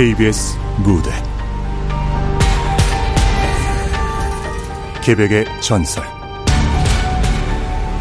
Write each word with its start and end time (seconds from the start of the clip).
KBS 0.00 0.56
무대. 0.78 1.10
개백의 5.02 5.44
전설. 5.60 6.02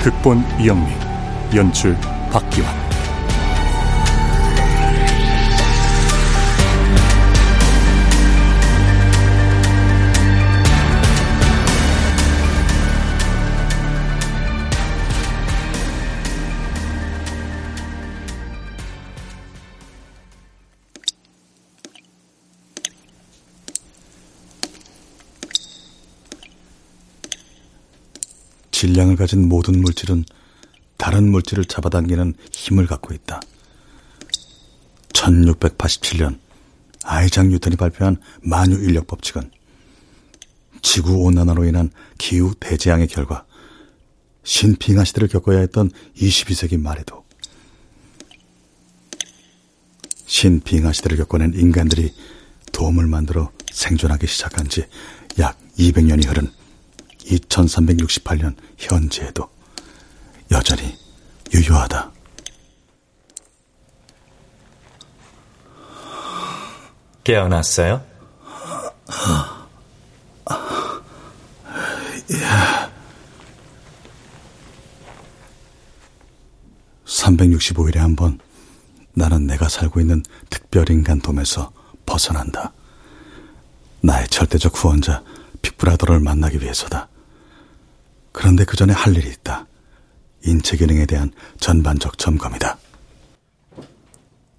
극본 0.01 0.45
이영미 0.61 0.93
연출 1.53 1.97
박기환 2.31 2.78
질량을 28.79 29.17
가진 29.17 29.49
모든 29.49 29.81
물질은 29.81 30.23
다른 30.95 31.29
물질을 31.29 31.65
잡아당기는 31.65 32.33
힘을 32.53 32.87
갖고 32.87 33.13
있다. 33.13 33.41
1687년 35.09 36.39
아이작 37.03 37.47
뉴턴이 37.47 37.75
발표한 37.75 38.15
만유 38.41 38.75
인력 38.75 39.07
법칙은 39.07 39.51
지구 40.81 41.17
온난화로 41.25 41.65
인한 41.65 41.89
기후 42.17 42.55
대재앙의 42.57 43.07
결과 43.07 43.45
신빙하 44.43 45.03
시대를 45.03 45.27
겪어야 45.27 45.59
했던 45.59 45.91
22세기 46.15 46.79
말에도 46.79 47.25
신빙하 50.25 50.93
시대를 50.93 51.17
겪어낸 51.17 51.53
인간들이 51.53 52.13
도움을 52.71 53.07
만들어 53.07 53.51
생존하기 53.73 54.25
시작한 54.25 54.69
지 54.69 54.85
약 55.37 55.57
200년이 55.77 56.27
흐른 56.27 56.51
2368년 57.29 58.55
현재에도 58.77 59.49
여전히 60.51 60.97
유효하다. 61.53 62.11
깨어났어요? 67.23 68.03
예. 72.31 72.89
365일에 77.05 77.97
한 77.97 78.15
번 78.15 78.39
나는 79.13 79.47
내가 79.47 79.67
살고 79.67 79.99
있는 79.99 80.23
특별인간 80.49 81.19
돔에서 81.21 81.71
벗어난다. 82.05 82.71
나의 84.01 84.27
절대적 84.29 84.81
후원자 84.81 85.23
빅브라더를 85.61 86.19
만나기 86.19 86.61
위해서다. 86.61 87.09
그런데 88.39 88.63
그 88.63 88.77
전에 88.77 88.93
할 88.93 89.17
일이 89.17 89.29
있다. 89.29 89.67
인체 90.45 90.77
기능에 90.77 91.05
대한 91.05 91.29
전반적 91.59 92.17
점검이다. 92.17 92.77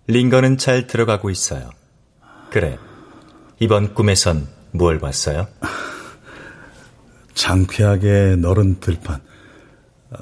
링거는 0.07 0.59
잘 0.59 0.87
들어가고 0.87 1.31
있어요. 1.31 1.71
그래. 2.51 2.79
이번 3.59 3.95
꿈에선 3.95 4.47
뭘 4.73 4.99
봤어요? 4.99 5.49
장쾌하게 7.33 8.37
너른 8.37 8.81
들판. 8.81 9.23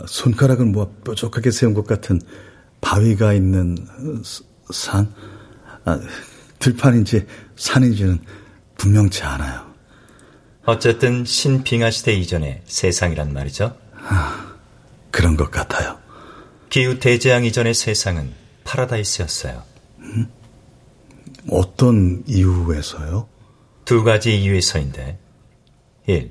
손가락을 0.07 0.65
모아 0.67 0.87
뾰족하게 1.05 1.51
세운 1.51 1.75
것 1.75 1.85
같은 1.85 2.21
바위가 2.81 3.33
있는 3.33 3.77
산? 4.71 5.13
아, 5.85 5.99
들판인지 6.61 7.27
산인지는 7.57 8.21
분명치 8.77 9.25
않아요. 9.25 9.68
어쨌든 10.69 11.25
신빙하 11.25 11.91
시대 11.91 12.13
이전의 12.13 12.61
세상이란 12.67 13.33
말이죠. 13.33 13.75
아, 14.07 14.55
그런 15.11 15.35
것 15.35 15.51
같아요. 15.51 15.99
기후 16.69 16.99
대재앙 16.99 17.47
이전의 17.47 17.73
세상은 17.73 18.35
파라다이스였어요. 18.65 19.63
음? 20.01 20.31
어떤 21.51 22.23
이유에서요? 22.27 23.27
두 23.87 24.05
가지 24.05 24.39
이유에서인데. 24.43 25.19
1. 26.05 26.31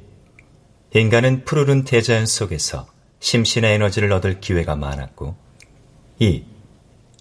인간은 0.93 1.43
푸르른 1.43 1.83
대자연 1.83 2.27
속에서 2.27 2.85
심신의 3.19 3.73
에너지를 3.73 4.11
얻을 4.11 4.39
기회가 4.39 4.75
많았고 4.75 5.35
2. 6.19 6.45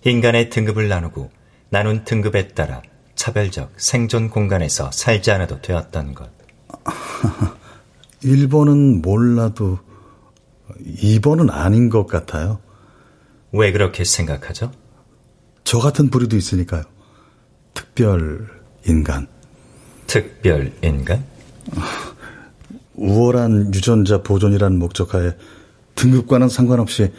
인간의 0.05 0.51
등급을 0.51 0.89
나누고 0.89 1.31
나눈 1.71 2.05
등급에 2.05 2.49
따라 2.49 2.83
차별적 3.15 3.73
생존 3.79 4.29
공간에서 4.29 4.93
살지 4.93 5.31
않아도 5.31 5.63
되었던 5.63 6.13
것. 6.13 6.36
1번은 8.23 9.03
몰라도 9.03 9.79
2번은 10.85 11.51
아닌 11.51 11.89
것 11.89 12.07
같아요. 12.07 12.61
왜 13.53 13.73
그렇게 13.73 14.05
생각하죠? 14.05 14.73
저 15.65 15.79
같은 15.79 16.11
부류도 16.11 16.37
있으니까요. 16.37 16.83
특별 17.75 18.49
인간. 18.87 19.27
특별 20.07 20.73
인간? 20.83 21.25
우월한 22.95 23.75
유전자 23.75 24.23
보존이라는 24.23 24.79
목적하에 24.79 25.33
등급과는 25.95 26.49
상관없이 26.49 27.13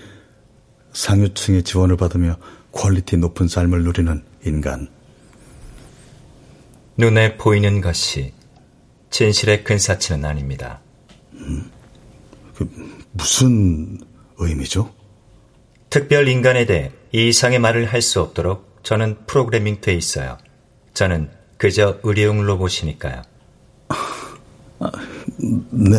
상류층의 0.94 1.64
지원을 1.64 1.98
받으며 1.98 2.38
quality 2.72 3.18
높은 3.18 3.48
삶을 3.48 3.84
누리는 3.84 4.24
인간. 4.46 4.88
눈에 6.98 7.38
보이는 7.38 7.82
것이 7.82 8.34
진실의 9.10 9.64
근사치는 9.64 10.26
아닙니다. 10.26 10.80
음, 11.34 11.72
그 12.56 12.70
무슨 13.12 14.00
의미죠? 14.38 14.94
특별 15.90 16.28
인간에 16.28 16.66
대해 16.66 16.92
이 17.12 17.30
이상의 17.30 17.60
말을 17.60 17.86
할 17.92 18.02
수 18.02 18.22
없도록 18.22 18.80
저는 18.84 19.26
프로그래밍 19.26 19.82
돼 19.82 19.94
있어요. 19.94 20.38
저는 20.94 21.30
그저 21.58 22.00
의료용 22.04 22.44
로봇이니까요. 22.44 23.22
아, 24.80 24.92
네. 25.72 25.98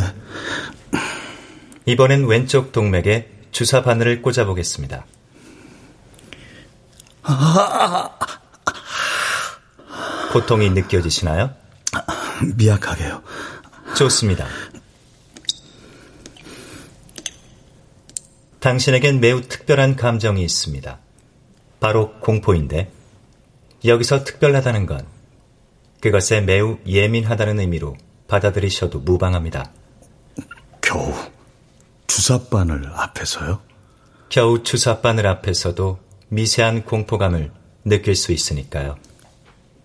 이번엔 1.87 2.27
왼쪽 2.27 2.73
동맥에 2.73 3.29
주사 3.51 3.83
바늘을 3.83 4.23
꽂아 4.23 4.45
보겠습니다. 4.45 5.05
고통이 10.33 10.71
느껴지시나요? 10.71 11.51
미약하게요. 12.57 13.23
좋습니다. 13.97 14.47
당신에겐 18.61 19.21
매우 19.21 19.41
특별한 19.43 19.97
감정이 19.97 20.43
있습니다. 20.43 20.99
바로 21.81 22.19
공포인데, 22.21 22.91
여기서 23.85 24.25
특별하다는 24.25 24.87
건 24.87 25.07
그것에 26.01 26.41
매우 26.41 26.79
예민하다는 26.87 27.61
의미로 27.61 27.97
받아들이셔도 28.27 29.01
무방합니다. 29.01 29.73
겨우 30.81 31.15
주사바늘 32.09 32.91
앞에서요? 32.95 33.61
겨우 34.29 34.63
주사바늘 34.63 35.27
앞에서도 35.27 35.99
미세한 36.29 36.85
공포감을 36.85 37.53
느낄 37.85 38.17
수 38.17 38.33
있으니까요. 38.33 38.97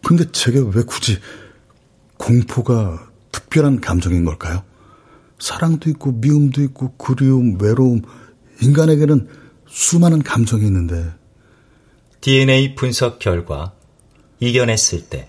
근데 0.03 0.29
제게 0.31 0.59
왜 0.59 0.83
굳이 0.83 1.19
공포가 2.23 3.05
특별한 3.33 3.81
감정인 3.81 4.23
걸까요? 4.23 4.63
사랑도 5.39 5.89
있고 5.89 6.13
미움도 6.13 6.61
있고 6.61 6.93
그리움, 6.95 7.61
외로움, 7.61 8.01
인간에게는 8.61 9.27
수많은 9.67 10.23
감정이 10.23 10.65
있는데 10.65 11.11
DNA 12.21 12.75
분석 12.75 13.19
결과 13.19 13.73
이겨냈을 14.39 15.09
때 15.09 15.27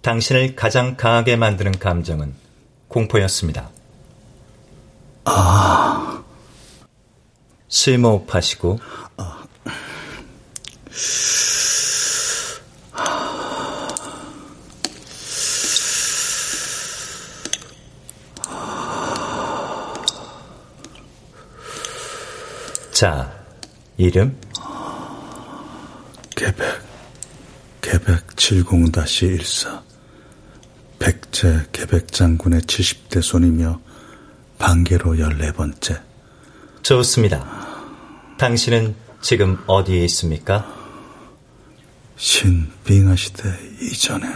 당신을 0.00 0.56
가장 0.56 0.96
강하게 0.96 1.36
만드는 1.36 1.72
감정은 1.72 2.32
공포였습니다. 2.88 3.70
아. 5.26 6.24
심호흡하시고 7.68 8.78
아. 9.18 9.44
자, 22.96 23.30
이름? 23.98 24.34
개백, 26.34 26.82
개백 27.82 28.26
70-14. 28.28 29.82
백제 30.98 31.66
개백 31.72 32.10
장군의 32.10 32.62
70대 32.62 33.20
손이며 33.20 33.82
반계로 34.58 35.16
14번째. 35.16 36.00
좋습니다. 36.80 37.44
당신은 38.38 38.94
지금 39.20 39.62
어디에 39.66 40.02
있습니까? 40.06 40.66
신빙하 42.16 43.14
시대 43.14 43.42
이전에 43.82 44.26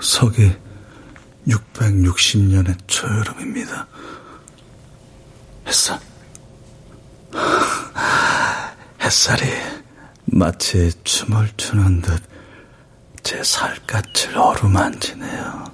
서기 0.00 0.50
660년의 1.46 2.74
초여름입니다. 2.86 3.86
햇살. 5.66 6.11
햇살이 9.12 9.44
마치 10.24 10.90
춤을 11.04 11.50
추는 11.58 12.00
듯 12.00 12.22
제 13.22 13.42
살갗을 13.44 14.36
어루만지네요. 14.36 15.64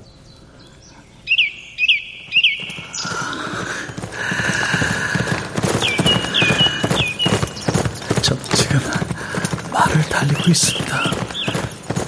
저 8.22 8.36
지금 8.54 8.80
말을 9.72 10.02
달리고 10.08 10.50
있습니다. 10.50 11.02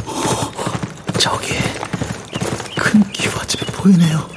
오, 0.07 1.13
저기 1.19 1.55
큰 2.77 3.03
기와집이 3.13 3.67
보이네요. 3.67 4.30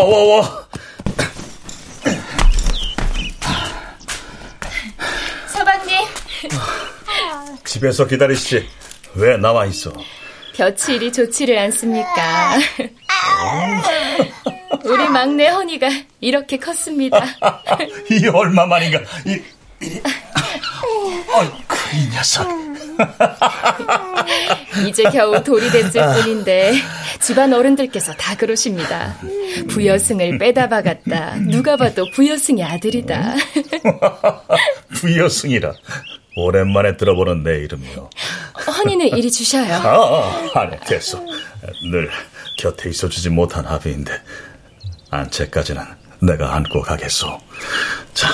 와, 0.00 0.06
와, 0.06 0.24
와, 0.24 0.40
와. 0.40 0.66
서방님, 5.48 5.98
집에서 7.64 8.06
기다리시지. 8.06 8.66
왜 9.16 9.36
나와 9.36 9.66
있어? 9.66 9.92
이리 10.88 11.12
좋지를 11.12 11.58
않습니까? 11.58 12.56
우리 14.84 15.08
막내 15.08 15.48
허니가 15.48 15.88
이렇게 16.20 16.56
컸습니다. 16.56 17.22
이 18.10 18.26
얼마 18.28 18.64
만인가? 18.64 19.00
이, 19.26 19.32
이, 19.84 20.00
어, 21.28 21.58
그이 21.68 22.08
녀석. 22.10 22.59
이제 24.88 25.04
겨우 25.04 25.42
돌이 25.42 25.70
됐을 25.70 26.02
뿐인데 26.14 26.74
집안 27.20 27.52
어른들께서 27.52 28.14
다 28.14 28.36
그러십니다. 28.36 29.16
부여승을 29.68 30.38
빼다 30.38 30.68
박았다. 30.68 31.36
누가 31.48 31.76
봐도 31.76 32.04
부여승의 32.14 32.64
아들이다. 32.64 33.34
부여승이라. 34.94 35.72
오랜만에 36.36 36.96
들어보는 36.96 37.42
내 37.42 37.58
이름이요. 37.64 38.08
허니는 38.66 39.08
이리 39.16 39.30
주셔요. 39.30 39.74
아, 39.74 40.50
아니, 40.54 40.78
됐어. 40.80 41.18
늘 41.90 42.08
곁에 42.58 42.88
있어주지 42.88 43.30
못한 43.30 43.66
아비인데, 43.66 44.12
안채까지는 45.10 45.82
내가 46.20 46.54
안고 46.54 46.82
가겠소. 46.82 47.38
자. 48.14 48.28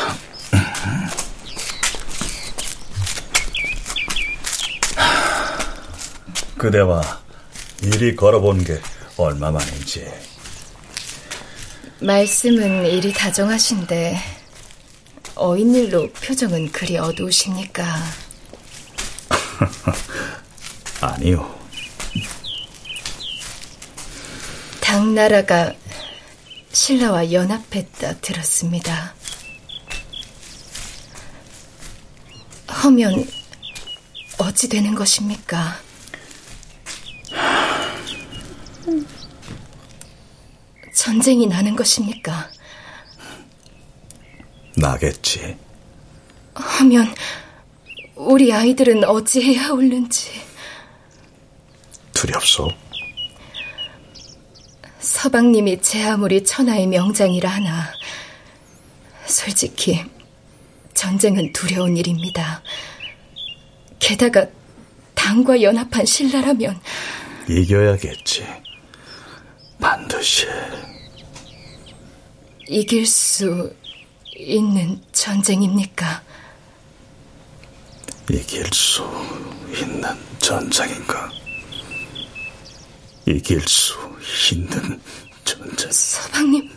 그대와 6.58 7.02
이리 7.82 8.16
걸어본 8.16 8.64
게 8.64 8.80
얼마만인지. 9.16 10.06
말씀은 12.00 12.86
이리 12.86 13.12
다정하신데 13.12 14.18
어인일로 15.34 16.10
표정은 16.12 16.72
그리 16.72 16.96
어두우십니까? 16.96 17.84
아니요. 21.00 21.54
당나라가 24.80 25.74
신라와 26.72 27.32
연합했다 27.32 28.20
들었습니다. 28.20 29.14
허면 32.82 33.26
어찌 34.38 34.68
되는 34.68 34.94
것입니까? 34.94 35.85
전쟁이 40.92 41.46
나는 41.46 41.74
것입니까? 41.76 42.50
나겠지. 44.76 45.56
하면 46.54 47.14
우리 48.14 48.52
아이들은 48.52 49.04
어찌해야 49.04 49.70
옳는지 49.70 50.30
두렵소. 52.12 52.70
서방님이 54.98 55.80
제 55.80 56.02
아무리 56.04 56.44
천하의 56.44 56.86
명장이라 56.86 57.48
하나 57.48 57.92
솔직히 59.26 60.04
전쟁은 60.94 61.52
두려운 61.52 61.96
일입니다. 61.96 62.62
게다가 63.98 64.46
당과 65.14 65.62
연합한 65.62 66.04
신라라면 66.04 66.80
이겨야겠지. 67.48 68.44
반드시. 69.81 70.46
이길 72.69 73.06
수 73.06 73.72
있는 74.34 75.00
전쟁입니까? 75.12 76.22
이길 78.31 78.66
수 78.72 79.04
있는 79.72 80.08
전쟁인가? 80.38 81.31
이길 83.26 83.60
수 83.69 83.94
있는 84.52 85.00
전쟁. 85.44 85.90
서방님, 85.92 86.70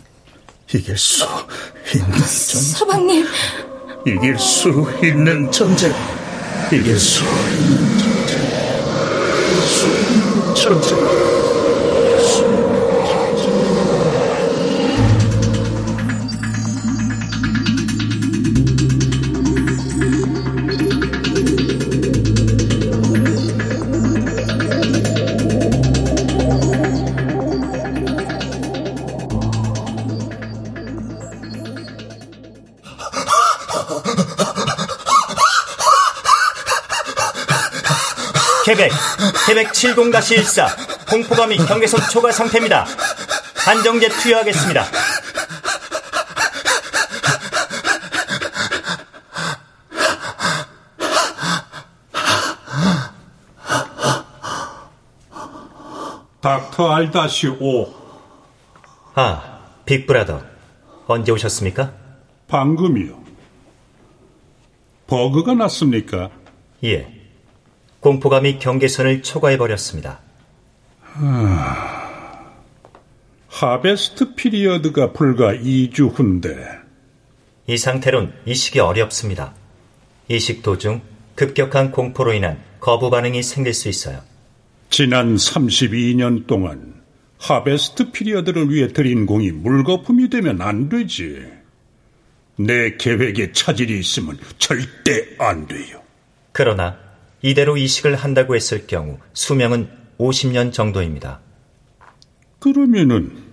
이길 0.73 0.95
수 0.97 1.25
있는 1.93 2.11
전쟁. 2.11 2.61
서방님, 2.61 3.27
이길 4.05 4.37
수 4.37 4.69
있는 5.03 5.51
전쟁. 5.51 5.91
이길 6.71 6.99
수 6.99 7.23
있는 7.23 7.97
전쟁. 7.97 8.39
이길 9.49 9.59
수 9.65 9.79
있는 9.79 10.17
전쟁. 10.17 10.28
chance 10.59 11.58
태백 39.49 39.71
7동-14 39.71 41.09
공포감 41.09 41.49
및 41.49 41.57
경계선 41.65 42.01
초과 42.11 42.31
상태입니다. 42.31 42.85
한정제 43.55 44.09
투여하겠습니다. 44.09 44.85
닥터 56.41 56.91
R-5 56.91 57.93
아, 59.15 59.59
빅브라더 59.85 60.43
언제 61.07 61.31
오셨습니까? 61.31 61.91
방금이요. 62.47 63.19
버그가 65.07 65.55
났습니까? 65.55 66.29
예. 66.83 67.18
공포감이 67.99 68.59
경계선을 68.59 69.23
초과해버렸습니다. 69.23 70.19
harvest 73.49 74.35
period가 74.35 75.11
불과 75.11 75.53
2주 75.53 76.17
후인데 76.17 76.55
이 77.67 77.77
상태론 77.77 78.33
이식이 78.45 78.79
어렵습니다. 78.79 79.53
이식 80.29 80.63
도중 80.63 81.01
급격한 81.35 81.91
공포로 81.91 82.33
인한 82.33 82.59
거부 82.79 83.09
반응이 83.09 83.43
생길 83.43 83.73
수 83.73 83.89
있어요. 83.89 84.21
지난 84.89 85.35
32년 85.35 86.47
동안 86.47 87.01
harvest 87.37 88.11
period를 88.11 88.69
위해 88.69 88.87
들인 88.87 89.25
공이 89.25 89.51
물거품이 89.51 90.29
되면 90.29 90.61
안 90.61 90.89
되지. 90.89 91.45
내 92.57 92.97
계획에 92.97 93.51
차질이 93.51 93.99
있으면 93.99 94.37
절대 94.57 95.35
안 95.37 95.67
돼요. 95.67 96.01
그러나 96.51 97.08
이대로 97.41 97.77
이식을 97.77 98.15
한다고 98.15 98.55
했을 98.55 98.87
경우 98.87 99.19
수명은 99.33 99.89
50년 100.17 100.73
정도입니다. 100.73 101.41
그러면은 102.59 103.47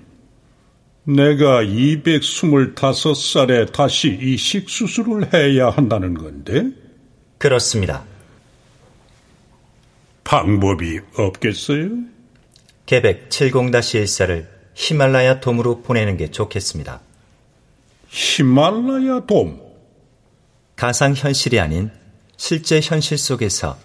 내가 1.05 1.63
225살에 1.63 3.73
다시 3.73 4.19
이식 4.21 4.69
수술을 4.69 5.33
해야 5.33 5.71
한다는 5.71 6.15
건데? 6.15 6.71
그렇습니다. 7.39 8.05
방법이 10.25 10.99
없겠어요? 11.17 11.91
계백 12.87 13.29
70-14를 13.29 14.49
히말라야 14.75 15.39
돔으로 15.39 15.83
보내는 15.83 16.17
게 16.17 16.33
좋겠습니다. 16.33 17.01
히말라야 18.09 19.27
돔? 19.27 19.61
가상 20.75 21.15
현실이 21.15 21.61
아닌 21.61 21.93
실제 22.37 22.81
현실 22.83 23.19
속에서 23.19 23.77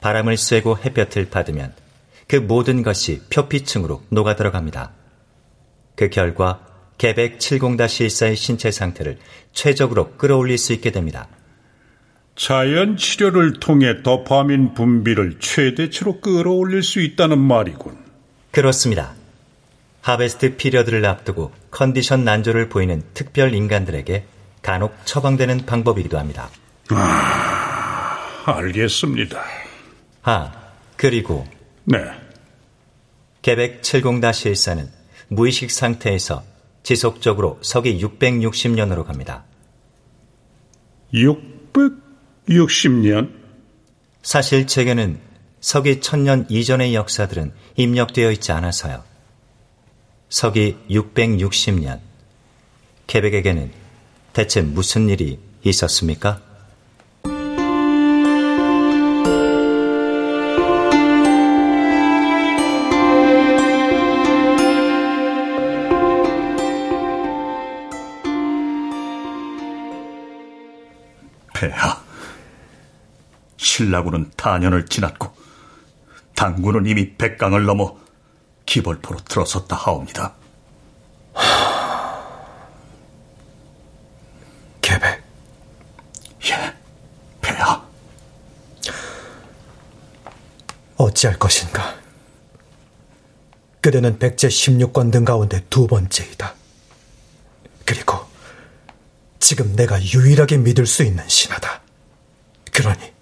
바람을 0.00 0.36
쐬고 0.36 0.78
햇볕을 0.78 1.30
받으면 1.30 1.74
그 2.26 2.36
모든 2.36 2.82
것이 2.82 3.20
표피층으로 3.30 4.02
녹아 4.08 4.36
들어갑니다. 4.36 4.92
그 5.96 6.08
결과 6.08 6.66
개백 6.96 7.38
70-14의 7.38 8.36
신체 8.36 8.70
상태를 8.70 9.18
최적으로 9.52 10.12
끌어올릴 10.12 10.58
수 10.58 10.72
있게 10.72 10.92
됩니다. 10.92 11.28
자연 12.36 12.96
치료를 12.96 13.60
통해 13.60 14.02
도파민 14.02 14.74
분비를 14.74 15.40
최대치로 15.40 16.20
끌어올릴 16.20 16.82
수 16.82 17.00
있다는 17.00 17.38
말이군. 17.38 17.98
그렇습니다. 18.50 19.14
하베스트 20.02 20.56
피리어드를 20.56 21.04
앞두고 21.04 21.52
컨디션 21.70 22.24
난조를 22.24 22.68
보이는 22.68 23.02
특별 23.12 23.54
인간들에게 23.54 24.24
간혹 24.62 24.94
처방되는 25.04 25.66
방법이기도 25.66 26.18
합니다. 26.18 26.48
아, 26.90 27.49
알겠습니다. 28.44 29.42
아, 30.22 30.52
그리고 30.96 31.46
네. 31.84 31.98
개백 33.42 33.82
70-14는 33.82 34.88
무의식 35.28 35.70
상태에서 35.70 36.42
지속적으로 36.82 37.58
서기 37.62 38.02
660년으로 38.02 39.04
갑니다. 39.04 39.44
660년? 41.14 43.32
사실 44.22 44.66
제게는 44.66 45.20
서기 45.60 46.00
1000년 46.00 46.50
이전의 46.50 46.94
역사들은 46.94 47.52
입력되어 47.76 48.30
있지 48.32 48.52
않아서요. 48.52 49.02
서기 50.28 50.76
660년. 50.90 52.00
케백에게는 53.06 53.72
대체 54.32 54.62
무슨 54.62 55.08
일이 55.08 55.38
있었습니까? 55.64 56.40
폐하, 71.60 72.02
신라군은 73.58 74.30
탄년을 74.34 74.86
지났고 74.86 75.30
당군은 76.34 76.86
이미 76.86 77.14
백강을 77.18 77.66
넘어 77.66 77.98
기벌포로 78.64 79.20
들어섰다 79.24 79.76
하옵니다. 79.76 80.32
계백. 84.80 85.22
예, 86.46 86.74
폐하. 87.42 87.86
어찌할 90.96 91.38
것인가? 91.38 91.94
그대는 93.82 94.18
백제 94.18 94.48
16권 94.48 95.12
등 95.12 95.26
가운데 95.26 95.62
두 95.68 95.86
번째이다. 95.86 96.54
그리고 97.84 98.29
지금 99.40 99.74
내가 99.74 100.00
유일하게 100.00 100.58
믿을 100.58 100.86
수 100.86 101.02
있는 101.02 101.26
신하다. 101.28 101.80
그러니 102.72 103.12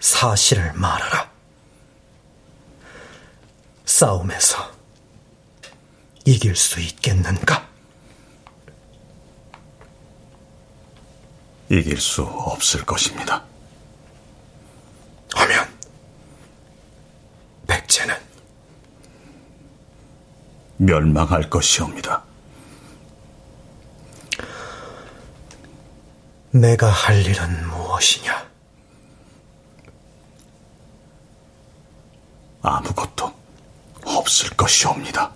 사실을 0.00 0.74
말하라. 0.74 1.32
싸움에서 3.86 4.70
이길 6.26 6.54
수 6.54 6.80
있겠는가? 6.80 7.68
이길 11.70 11.98
수 11.98 12.22
없을 12.22 12.84
것입니다. 12.84 13.42
하면 15.34 15.68
백제는 17.66 18.14
멸망할 20.76 21.48
것이옵니다. 21.48 22.33
내가 26.54 26.88
할 26.88 27.20
일은 27.26 27.66
무엇이냐? 27.66 28.48
아무것도 32.62 33.34
없을 34.04 34.50
것이옵니다. 34.50 35.32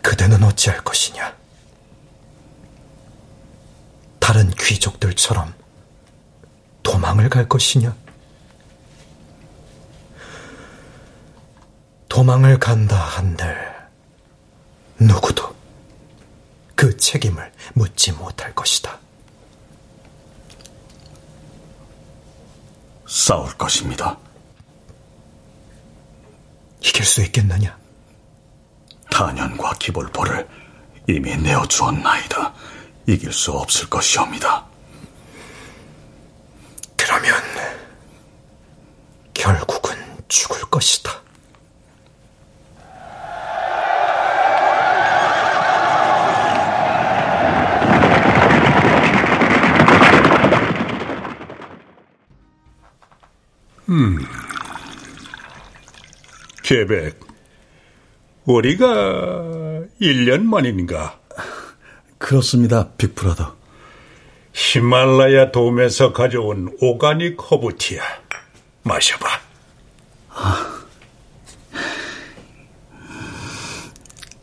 그대는 0.00 0.42
어찌할 0.42 0.82
것이냐? 0.82 1.36
다른 4.18 4.50
귀족들처럼 4.52 5.52
도망을 6.82 7.28
갈 7.28 7.46
것이냐? 7.46 7.94
도망을 12.30 12.60
간다 12.60 12.96
한들 12.96 13.74
누구도 15.00 15.52
그 16.76 16.96
책임을 16.96 17.50
묻지 17.74 18.12
못할 18.12 18.54
것이다. 18.54 18.96
싸울 23.08 23.52
것입니다. 23.54 24.16
이길 26.80 27.04
수 27.04 27.20
있겠느냐? 27.24 27.76
탄연과 29.10 29.74
기볼포를 29.80 30.48
이미 31.08 31.36
내어주었나이다. 31.36 32.54
이길 33.08 33.32
수 33.32 33.50
없을 33.50 33.90
것이옵니다. 33.90 34.69
계백. 56.70 57.18
우리가 58.44 59.82
1년 60.00 60.44
만인가? 60.44 61.18
그렇습니다, 62.16 62.92
빅브라더. 62.92 63.56
히말라야 64.52 65.50
돔에서 65.50 66.12
가져온 66.12 66.72
오가닉 66.80 67.38
허브티야. 67.50 68.04
마셔봐. 68.84 69.26
아, 70.28 70.84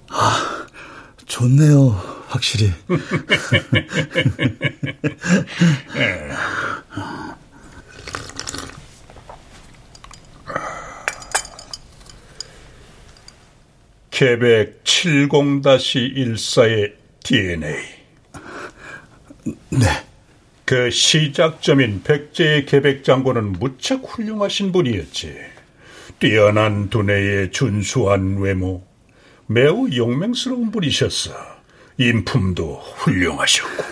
아 0.10 0.68
좋네요, 1.28 1.92
확실히. 2.28 2.74
케백 14.18 14.84
70-14의 14.84 16.94
DNA. 17.24 17.76
네. 19.70 19.86
그 20.66 20.90
시작점인 20.90 22.02
백제의 22.02 22.66
계백 22.66 23.04
장군은 23.04 23.52
무척 23.52 24.02
훌륭하신 24.04 24.72
분이었지. 24.72 25.36
뛰어난 26.18 26.90
두뇌에 26.90 27.52
준수한 27.52 28.40
외모, 28.40 28.84
매우 29.46 29.88
용맹스러운 29.96 30.72
분이셨어. 30.72 31.34
인품도 32.00 32.74
훌륭하셨고. 32.96 33.84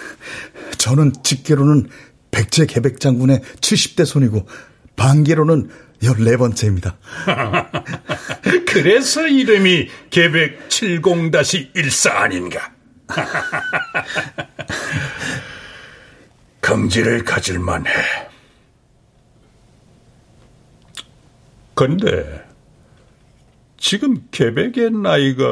저는 0.79 1.13
직계로는 1.23 1.87
백제 2.31 2.65
계백 2.65 2.99
장군의 2.99 3.41
70대 3.61 4.05
손이고 4.05 4.47
반계로는 4.95 5.69
14번째입니다. 6.01 6.95
그래서 8.67 9.27
이름이 9.27 9.87
계백 10.09 10.69
70-14 10.69 12.11
아닌가? 12.11 12.73
긍지를 16.61 17.23
가질만 17.23 17.85
해. 17.87 17.91
근데 21.75 22.43
지금 23.77 24.27
계백의 24.31 24.91
나이가 24.91 25.45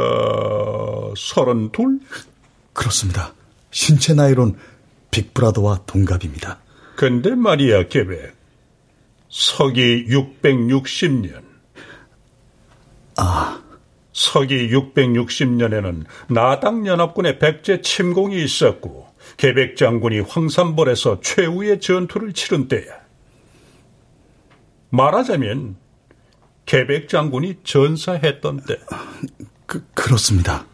서른둘? 1.15 1.99
그렇습니다. 2.73 3.33
신체 3.71 4.13
나이론 4.13 4.57
빅브라더와 5.11 5.83
동갑입니다. 5.85 6.59
근데 6.95 7.35
말이야, 7.35 7.87
계백. 7.89 8.33
서기 9.33 10.05
660년. 10.09 11.41
아. 13.17 13.59
서기 14.13 14.69
660년에는 14.69 16.05
나당연합군의 16.27 17.39
백제 17.39 17.81
침공이 17.81 18.43
있었고 18.43 19.07
계백 19.37 19.75
장군이 19.75 20.19
황산벌에서 20.19 21.21
최후의 21.21 21.79
전투를 21.79 22.33
치른 22.33 22.67
때야. 22.67 22.99
말하자면 24.91 25.77
계백 26.67 27.09
장군이 27.09 27.61
전사했던 27.63 28.65
때. 28.67 28.77
그, 29.65 29.83
그렇습니다. 29.95 30.67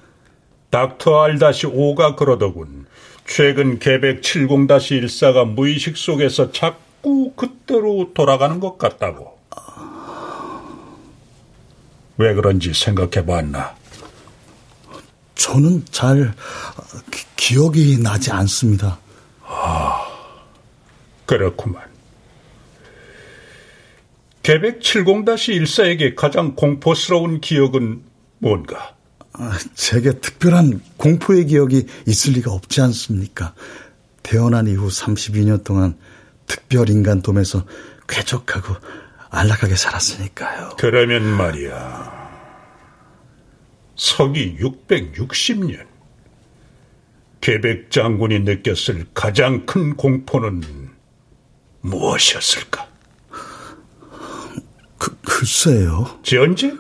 닥터 0.70 1.24
알다시5가 1.24 2.18
그러더군. 2.18 2.88
최근 3.26 3.80
계백 3.80 4.20
70-14가 4.20 5.48
무의식 5.48 5.96
속에서 5.96 6.52
자꾸 6.52 6.89
그때로 7.36 8.12
돌아가는 8.14 8.60
것 8.60 8.78
같다고. 8.78 9.40
왜 12.18 12.34
그런지 12.34 12.74
생각해 12.74 13.26
봤나? 13.26 13.76
저는 15.36 15.86
잘 15.90 16.34
기, 17.38 17.58
억이 17.58 17.98
나지 18.00 18.30
않습니다. 18.32 19.00
아, 19.46 20.06
그렇구만. 21.26 21.82
계백 24.44 24.82
70-14에게 24.82 26.16
가장 26.16 26.56
공포스러운 26.56 27.40
기억은 27.40 28.02
뭔가? 28.40 28.96
아, 29.34 29.58
제게 29.76 30.20
특별한 30.20 30.82
공포의 30.98 31.46
기억이 31.46 31.86
있을 32.06 32.34
리가 32.34 32.52
없지 32.52 32.82
않습니까? 32.82 33.54
태어난 34.24 34.68
이후 34.68 34.90
32년 34.90 35.64
동안 35.64 35.98
특별 36.50 36.90
인간 36.90 37.22
돔에서 37.22 37.66
쾌적하고 38.10 38.76
안락하게 39.30 39.76
살았으니까요. 39.76 40.72
그러면 40.78 41.24
말이야. 41.24 42.20
서기 43.96 44.58
660년. 44.60 45.88
계백 47.40 47.92
장군이 47.92 48.40
느꼈을 48.40 49.06
가장 49.14 49.66
큰 49.66 49.96
공포는 49.96 50.90
무엇이었을까? 51.82 52.90
그, 54.98 55.16
글쎄요. 55.22 56.20
전쟁? 56.24 56.80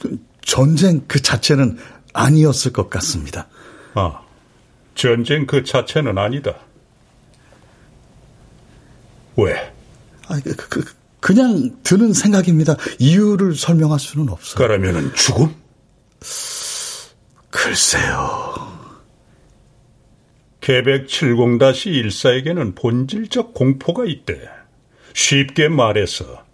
그, 0.00 0.18
전쟁 0.40 1.04
그 1.06 1.20
자체는 1.22 1.78
아니었을 2.12 2.72
것 2.72 2.90
같습니다. 2.90 3.46
아, 3.94 4.20
전쟁 4.94 5.46
그 5.46 5.62
자체는 5.62 6.18
아니다. 6.18 6.56
왜? 9.38 9.72
아, 10.28 10.40
그, 10.44 10.54
그, 10.56 10.84
그냥 11.20 11.70
드는 11.82 12.12
생각입니다. 12.12 12.76
이유를 12.98 13.54
설명할 13.54 13.98
수는 13.98 14.28
없어요. 14.28 14.56
그러면은 14.56 15.12
죽음? 15.14 15.54
글쎄요. 17.50 18.68
계백 20.60 21.06
70-14에게는 21.06 22.74
본질적 22.74 23.54
공포가 23.54 24.04
있대. 24.04 24.38
쉽게 25.14 25.68
말해서 25.68 26.44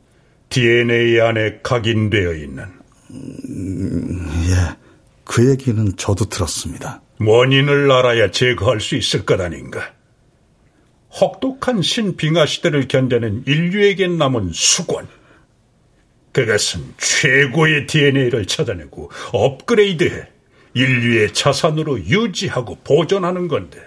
DNA 0.51 1.21
안에 1.21 1.61
각인되어 1.63 2.35
있는. 2.35 2.65
음, 3.11 4.45
예, 4.47 4.77
그 5.25 5.51
얘기는 5.51 5.97
저도 5.97 6.27
들었습니다. 6.27 7.03
원인을 7.21 7.91
알아야 7.91 8.31
제거할 8.31 8.81
수 8.81 8.95
있을 8.97 9.25
것 9.25 9.41
아닌가. 9.41 9.81
혹독한 11.21 11.83
신빙하 11.83 12.47
시대를 12.47 12.89
견뎌낸 12.89 13.45
인류에겐 13.47 14.19
남은 14.19 14.51
수건. 14.53 15.09
그것은 16.33 16.95
최고의 16.99 17.87
DNA를 17.87 18.47
찾아내고 18.47 19.11
업그레이드해 19.33 20.29
인류의 20.75 21.33
자산으로 21.33 22.01
유지하고 22.01 22.79
보존하는 22.83 23.47
건데. 23.47 23.81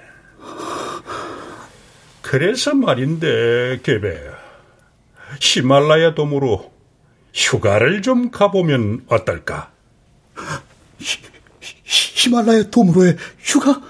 그래서 2.22 2.74
말인데, 2.74 3.80
개배. 3.84 4.20
히말라야 5.42 6.16
돔으로 6.16 6.74
휴가를 7.34 8.02
좀 8.02 8.32
가보면 8.32 9.06
어떨까? 9.08 9.72
히, 11.00 11.20
히말라야 11.84 12.70
돔으로의 12.70 13.18
휴가? 13.40 13.82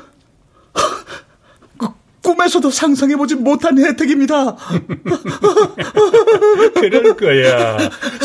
그, 2.28 2.28
꿈에서도 2.28 2.70
상상해보지 2.70 3.36
못한 3.36 3.78
혜택입니다. 3.78 4.58
그럴 6.76 7.16
거야. 7.16 7.78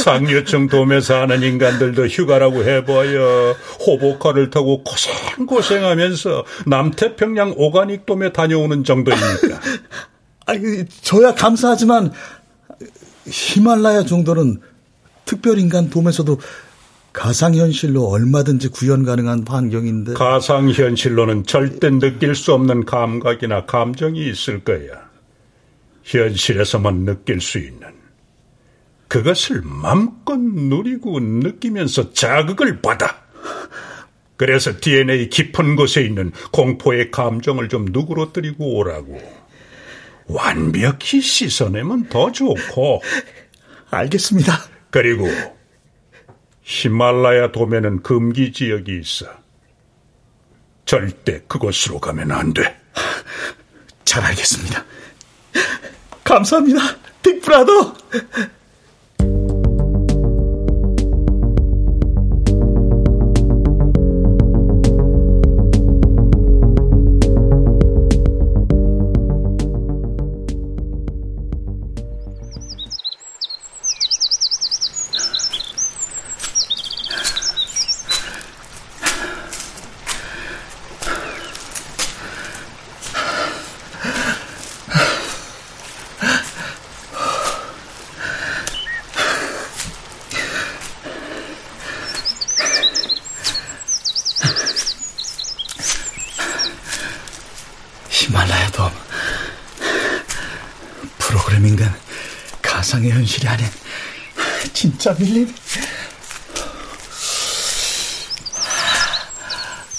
상류층 0.02 0.68
돔에 0.68 1.00
사는 1.00 1.40
인간들도 1.40 2.06
휴가라고 2.06 2.64
해봐야 2.64 3.54
호보카를 3.86 4.50
타고 4.50 4.82
고생고생하면서 4.82 6.44
남태평양 6.66 7.54
오가닉 7.56 8.04
돔에 8.04 8.32
다녀오는 8.32 8.82
정도이니까. 8.82 9.60
아, 10.46 10.54
저야 11.02 11.34
감사하지만 11.34 12.12
히말라야 13.26 14.04
정도는 14.04 14.60
특별인간 15.26 15.90
돔에서도 15.90 16.40
가상현실로 17.12 18.08
얼마든지 18.08 18.68
구현 18.68 19.04
가능한 19.04 19.44
환경인데. 19.46 20.14
가상현실로는 20.14 21.44
절대 21.44 21.90
느낄 21.90 22.34
수 22.34 22.54
없는 22.54 22.84
감각이나 22.84 23.66
감정이 23.66 24.28
있을 24.30 24.64
거야. 24.64 25.10
현실에서만 26.04 27.04
느낄 27.04 27.40
수 27.40 27.58
있는. 27.58 27.88
그것을 29.08 29.60
맘껏 29.62 30.38
누리고 30.38 31.20
느끼면서 31.20 32.12
자극을 32.12 32.80
받아. 32.80 33.22
그래서 34.36 34.72
DNA 34.80 35.28
깊은 35.28 35.76
곳에 35.76 36.02
있는 36.02 36.32
공포의 36.50 37.10
감정을 37.10 37.68
좀 37.68 37.84
누그러뜨리고 37.90 38.76
오라고. 38.78 39.20
완벽히 40.26 41.20
씻어내면 41.20 42.08
더 42.08 42.32
좋고. 42.32 43.02
알겠습니다. 43.90 44.54
그리고 44.90 45.28
히말라야 46.62 47.52
도면은 47.52 48.02
금기 48.02 48.52
지역이 48.52 48.98
있어. 49.00 49.26
절대 50.84 51.42
그곳으로 51.48 52.00
가면 52.00 52.32
안 52.32 52.52
돼. 52.52 52.80
잘 54.04 54.22
알겠습니다. 54.24 54.84
감사합니다, 56.24 56.80
빅브라더. 57.22 57.94
진짜 105.02 105.18
밀림. 105.18 105.52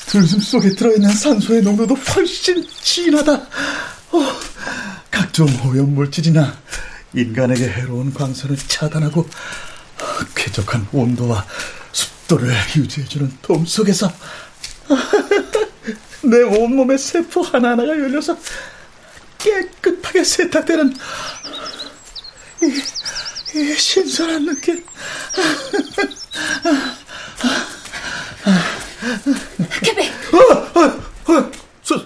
들숨 0.05 0.39
속에 0.39 0.69
들어있는 0.69 1.09
산소의 1.09 1.61
농도도 1.61 1.93
훨씬 1.93 2.65
진하다. 2.81 3.33
어, 3.33 4.39
각종 5.11 5.45
오염 5.65 5.93
물질이나 5.93 6.57
인간에게 7.13 7.67
해로운 7.67 8.13
광선을 8.13 8.55
차단하고 8.55 9.27
쾌적한 10.35 10.87
온도와 10.93 11.45
습도를 11.91 12.55
유지해주는 12.77 13.39
돔 13.41 13.65
속에서 13.65 14.09
내 16.23 16.43
온몸의 16.43 16.97
세포 16.97 17.41
하나하나가 17.41 17.89
열려서 17.89 18.37
깨끗하게 19.37 20.23
세탁되는 20.23 20.95
이, 22.61 23.57
이 23.59 23.75
신선한 23.75 24.45
느낌. 24.45 24.92
개배. 29.83 30.07
어, 30.07 30.79
어, 30.79 31.33
어, 31.33 31.51
소, 31.81 31.99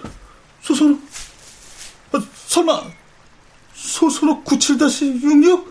소선호. 0.62 0.94
어, 2.12 2.20
설마 2.46 2.82
소선호 3.74 4.42
97-66? 4.44 5.66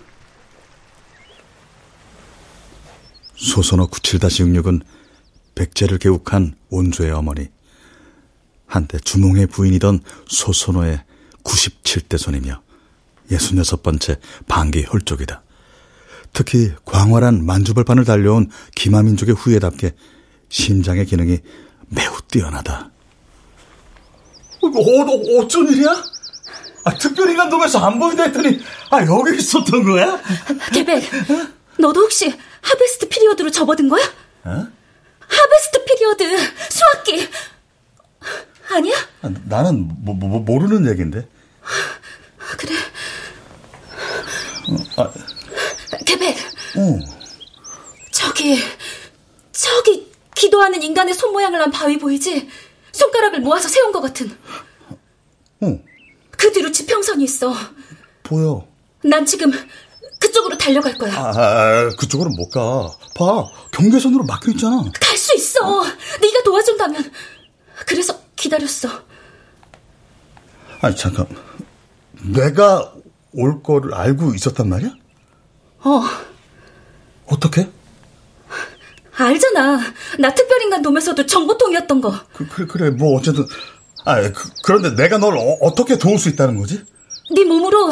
소선호 3.35 3.87
97-66은 3.89 4.81
백제를 5.55 5.97
개국한 5.97 6.55
온조의 6.69 7.11
어머니, 7.11 7.47
한때 8.67 8.99
주몽의 8.99 9.47
부인이던 9.47 10.01
소선호의 10.27 11.03
97대 11.43 12.17
손이며 12.17 12.61
66번째 13.29 14.19
반기 14.47 14.83
혈족이다. 14.87 15.43
특히 16.33 16.73
광활한 16.85 17.45
만주벌판을 17.45 18.05
달려온 18.05 18.49
기마민족의 18.75 19.35
후예답게 19.35 19.93
심장의 20.49 21.05
기능이 21.05 21.39
매우 21.89 22.11
뛰어나다. 22.27 22.91
어, 24.61 24.67
어, 24.67 25.39
어쩐 25.41 25.67
일이야? 25.67 26.03
아, 26.83 26.93
특별히 26.97 27.35
간동에서 27.35 27.79
안 27.85 27.99
보인다 27.99 28.23
했더니, 28.23 28.59
아, 28.89 29.01
여기 29.05 29.37
있었던 29.37 29.83
거야? 29.83 30.21
개백, 30.73 31.03
너도 31.77 32.01
혹시 32.01 32.33
harvest 32.61 33.07
period로 33.09 33.51
접어든 33.51 33.89
거야? 33.89 34.03
어? 34.45 34.67
harvest 35.19 35.85
period, 35.85 36.37
수학기. 36.69 37.27
아니야? 38.71 38.95
아, 39.21 39.29
나는 39.45 39.89
뭐, 39.99 40.15
뭐, 40.15 40.39
모르는 40.39 40.89
얘기인데. 40.91 41.27
그래. 42.57 42.73
어, 44.69 45.01
아, 45.03 45.13
개백. 46.07 46.37
어. 46.77 46.99
저기, 48.11 48.57
저기 49.51 50.09
기도하는 50.35 50.81
인간의 50.81 51.13
손 51.13 51.33
모양을 51.33 51.61
한 51.61 51.69
바위 51.69 51.97
보이지? 51.99 52.47
손가락을 52.93 53.41
모아서 53.41 53.67
세운 53.67 53.91
것 53.91 53.99
같은. 54.01 54.31
어. 55.61 55.79
그 56.31 56.51
뒤로 56.53 56.71
지평선이 56.71 57.23
있어. 57.25 57.53
보여. 58.23 58.65
난 59.03 59.25
지금 59.25 59.51
그쪽으로 60.19 60.57
달려갈 60.57 60.97
거야. 60.97 61.13
아, 61.13 61.31
아 61.35 61.89
그쪽으로 61.99 62.29
못 62.31 62.49
가. 62.49 62.89
봐, 63.15 63.45
경계선으로 63.71 64.23
막혀 64.23 64.51
있잖아. 64.51 64.83
갈 64.99 65.17
수 65.17 65.35
있어. 65.35 65.83
네가 66.21 66.43
도와준다면. 66.45 67.11
그래서 67.85 68.17
기다렸어. 68.35 68.87
아니 70.81 70.95
잠깐. 70.95 71.27
내가 72.21 72.93
올 73.33 73.61
거를 73.61 73.93
알고 73.93 74.33
있었단 74.35 74.69
말이야? 74.69 74.91
어. 75.87 76.03
어떻게? 77.27 77.69
알잖아. 79.15 79.79
나 80.19 80.33
특별인간 80.33 80.81
돔에서도 80.81 81.25
정보통이었던 81.25 82.01
거. 82.01 82.13
그, 82.33 82.47
그, 82.47 82.67
그래, 82.67 82.89
뭐, 82.91 83.17
어쨌든. 83.17 83.45
아, 84.05 84.21
그, 84.21 84.49
그런데 84.63 84.95
내가 84.95 85.17
널 85.17 85.37
어, 85.37 85.73
떻게 85.75 85.97
도울 85.97 86.19
수 86.19 86.29
있다는 86.29 86.57
거지? 86.57 86.83
네 87.33 87.43
몸으로 87.43 87.91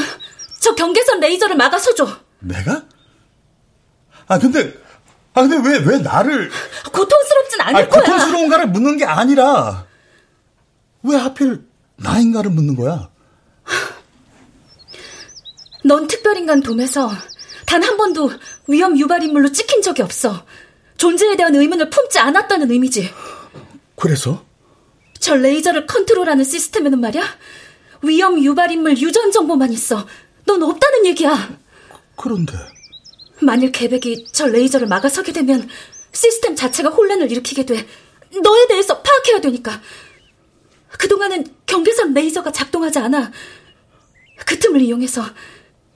저 0.60 0.76
경계선 0.76 1.20
레이저를 1.20 1.56
막아서줘. 1.56 2.08
내가? 2.40 2.84
아, 4.28 4.40
근데, 4.40 4.74
아, 5.34 5.42
근데 5.48 5.58
왜, 5.68 5.78
왜 5.80 5.98
나를. 5.98 6.52
고통스럽진 6.92 7.62
않을 7.62 7.76
아니, 7.76 7.90
거야. 7.90 8.02
고통스러운가를 8.04 8.68
묻는 8.68 8.98
게 8.98 9.06
아니라, 9.06 9.86
왜 11.04 11.16
하필 11.18 11.64
나인가를 11.98 12.52
묻는 12.52 12.76
거야? 12.76 13.10
넌 15.84 16.08
특별인간 16.08 16.62
돔에서 16.62 17.10
단 17.66 17.84
한 17.84 17.98
번도 17.98 18.32
위험 18.68 18.98
유발 18.98 19.24
인물로 19.24 19.52
찍힌 19.52 19.82
적이 19.82 20.04
없어. 20.04 20.46
존재에 20.98 21.36
대한 21.36 21.54
의문을 21.56 21.90
품지 21.90 22.20
않았다는 22.20 22.72
의미지. 22.72 23.10
그래서? 23.96 24.46
저 25.20 25.36
레이저를 25.36 25.86
컨트롤하는 25.88 26.44
시스템에는 26.44 27.00
말이야. 27.02 27.24
위험 28.04 28.42
유발 28.44 28.72
인물 28.72 28.98
유전 28.98 29.32
정보만 29.32 29.72
있어. 29.74 30.08
넌 30.46 30.62
없다는 30.62 31.06
얘기야. 31.08 31.58
그런데. 32.16 32.54
만일 33.42 33.72
계백이 33.72 34.28
저 34.32 34.48
레이저를 34.48 34.88
막아서게 34.88 35.34
되면 35.34 35.68
시스템 36.14 36.56
자체가 36.56 36.90
혼란을 36.90 37.30
일으키게 37.32 37.66
돼. 37.66 37.88
너에 38.42 38.68
대해서 38.68 39.02
파악해야 39.02 39.42
되니까. 39.42 39.82
그동안은 40.98 41.46
경계선 41.66 42.14
레이저가 42.14 42.52
작동하지 42.52 43.00
않아. 43.00 43.32
그 44.46 44.60
틈을 44.60 44.82
이용해서 44.82 45.24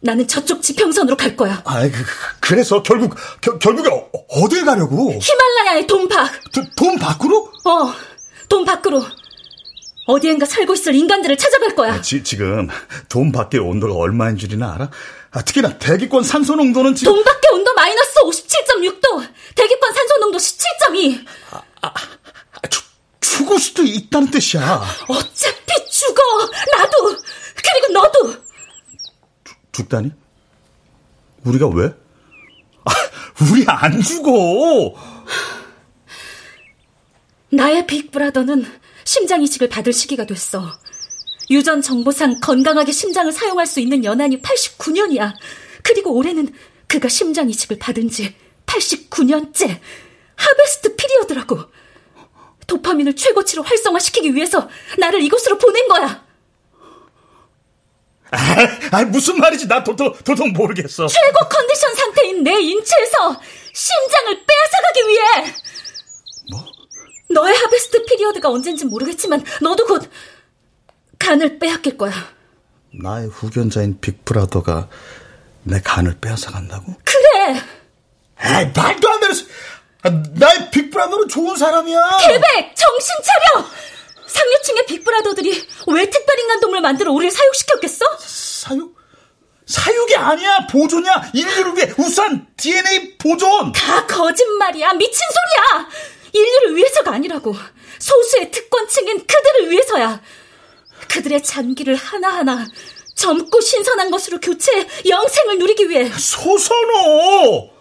나는 0.02 0.28
저쪽 0.28 0.62
지평선으로 0.62 1.18
갈 1.18 1.36
거야. 1.36 1.62
아, 1.66 1.82
그, 1.82 1.92
그래서 2.40 2.82
결국 2.84 3.16
겨, 3.42 3.58
결국에 3.60 3.90
어, 3.90 4.10
어딜 4.30 4.64
가려고? 4.66 5.14
히말라야의 5.22 5.88
돈 5.88 6.08
밖. 6.08 6.32
도, 6.52 6.62
돈 6.76 6.98
밖으로? 6.98 7.52
어, 7.66 7.94
돈 8.48 8.66
밖으로. 8.66 9.04
어디엔가 10.08 10.46
살고 10.46 10.74
있을 10.74 10.96
인간들을 10.96 11.38
찾아갈 11.38 11.76
거야. 11.76 11.94
아, 11.94 12.02
지, 12.02 12.24
지금 12.24 12.68
돈 13.10 13.32
밖의 13.32 13.60
온도가 13.60 13.94
얼마인 13.94 14.38
줄이나 14.38 14.74
알아? 14.74 14.90
아, 15.32 15.42
특히나 15.44 15.78
대기권 15.78 16.24
산소 16.24 16.56
농도는 16.56 16.96
지금 16.96 17.14
돈 17.14 17.24
밖의 17.24 17.42
온도 17.54 17.74
마이너스 17.76 18.14
57.6도, 18.22 19.28
대기권 19.56 19.94
산소 19.94 20.18
농도 20.18 20.38
17.2. 20.40 21.26
아, 21.52 21.62
아, 21.82 21.94
죽, 22.70 22.84
죽을 23.22 23.60
수도 23.60 23.84
있다는 23.84 24.32
뜻이야. 24.32 24.84
어차피 25.08 25.90
죽어. 25.92 26.22
나도. 26.76 27.16
그리고 27.56 27.94
너도. 27.94 28.49
죽다니? 29.80 30.12
우리가 31.46 31.68
왜? 31.70 31.86
아, 32.84 32.92
우리 33.52 33.66
안 33.68 34.02
죽어. 34.02 34.94
나의 37.52 37.88
빅브라더는 37.88 38.66
심장 39.06 39.42
이식을 39.42 39.70
받을 39.70 39.94
시기가 39.94 40.26
됐어. 40.26 40.68
유전 41.50 41.82
정보상 41.82 42.40
건강하게 42.42 42.92
심장을 42.92 43.32
사용할 43.32 43.66
수 43.66 43.80
있는 43.80 44.04
연한이 44.04 44.42
89년이야. 44.42 45.34
그리고 45.82 46.14
올해는 46.14 46.54
그가 46.88 47.08
심장 47.08 47.50
이식을 47.50 47.80
받은 47.80 48.10
지 48.10 48.36
89년째. 48.66 49.80
하베스트 50.36 50.96
피리어드라고. 50.96 51.60
도파민을 52.68 53.16
최고치로 53.16 53.64
활성화시키기 53.64 54.36
위해서 54.36 54.70
나를 55.00 55.24
이곳으로 55.24 55.58
보낸 55.58 55.88
거야. 55.88 56.29
아, 58.32 58.38
아 58.92 59.04
무슨 59.06 59.38
말이지? 59.38 59.68
나 59.68 59.84
도통, 59.84 60.14
도통 60.24 60.54
모르겠어. 60.54 61.08
최고 61.08 61.50
컨디션 61.50 61.96
상태인 61.96 62.44
내 62.44 62.60
인체에서 62.60 63.42
심장을 63.74 64.46
빼앗아가기 64.46 65.08
위해! 65.08 65.54
뭐? 66.52 66.66
너의 67.30 67.56
하베스트 67.56 68.06
피리어드가 68.06 68.50
언젠진 68.50 68.90
모르겠지만 68.90 69.44
너도 69.62 69.86
곧 69.86 70.10
간을 71.18 71.60
빼앗길 71.60 71.98
거야. 71.98 72.14
나의 72.92 73.28
후견자인 73.28 74.00
빅브라더가 74.00 74.90
내 75.64 75.80
간을 75.82 76.20
빼앗아 76.20 76.52
간다고? 76.52 76.94
그래! 77.04 77.62
에이, 78.42 78.72
말도 78.76 79.10
안 79.10 79.20
되는 79.20 79.36
소... 79.36 79.46
아, 80.04 80.10
나의 80.10 80.72
빅브라더는 80.72 81.28
좋은 81.28 81.56
사람이야! 81.58 82.18
계백! 82.22 82.76
정신 82.76 83.16
차려! 83.24 83.66
상류층의 84.30 84.86
빅브라더들이 84.86 85.68
왜 85.88 86.10
특별 86.10 86.40
인간 86.40 86.60
동물 86.60 86.82
만들어 86.82 87.12
우리를 87.12 87.32
사육시켰겠어? 87.32 88.06
사육? 88.20 88.98
사육이 89.66 90.16
아니야! 90.16 90.68
보존이야! 90.72 91.32
인류를 91.34 91.76
위해 91.78 91.94
우수한 91.98 92.48
DNA 92.58 93.18
보존! 93.18 93.72
다 93.72 94.06
거짓말이야! 94.08 94.94
미친 94.94 95.14
소리야! 95.14 95.90
인류를 96.34 96.76
위해서가 96.76 97.12
아니라고. 97.14 97.56
소수의 98.00 98.52
특권층인 98.52 99.26
그들을 99.28 99.70
위해서야. 99.72 100.22
그들의 101.12 101.44
잔기를 101.44 101.96
하나하나 101.96 102.66
젊고 103.16 103.62
신선한 103.62 104.10
것으로 104.12 104.40
교체해 104.40 104.88
영생을 105.08 105.58
누리기 105.60 105.90
위해. 105.90 106.10
소선호! 106.18 107.72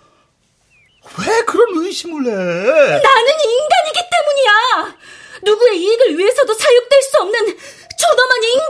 왜 1.21 1.41
그런 1.47 1.69
의심을 1.85 2.27
해? 2.27 2.31
나는 2.31 3.33
인간이기 3.41 4.01
때문이야! 4.11 4.97
누구의 5.43 5.79
이익을 5.79 6.19
위해서도 6.19 6.55
사육될 6.55 7.03
수 7.03 7.19
없는 7.23 7.59
존엄한 7.97 8.45
인간! 8.45 8.69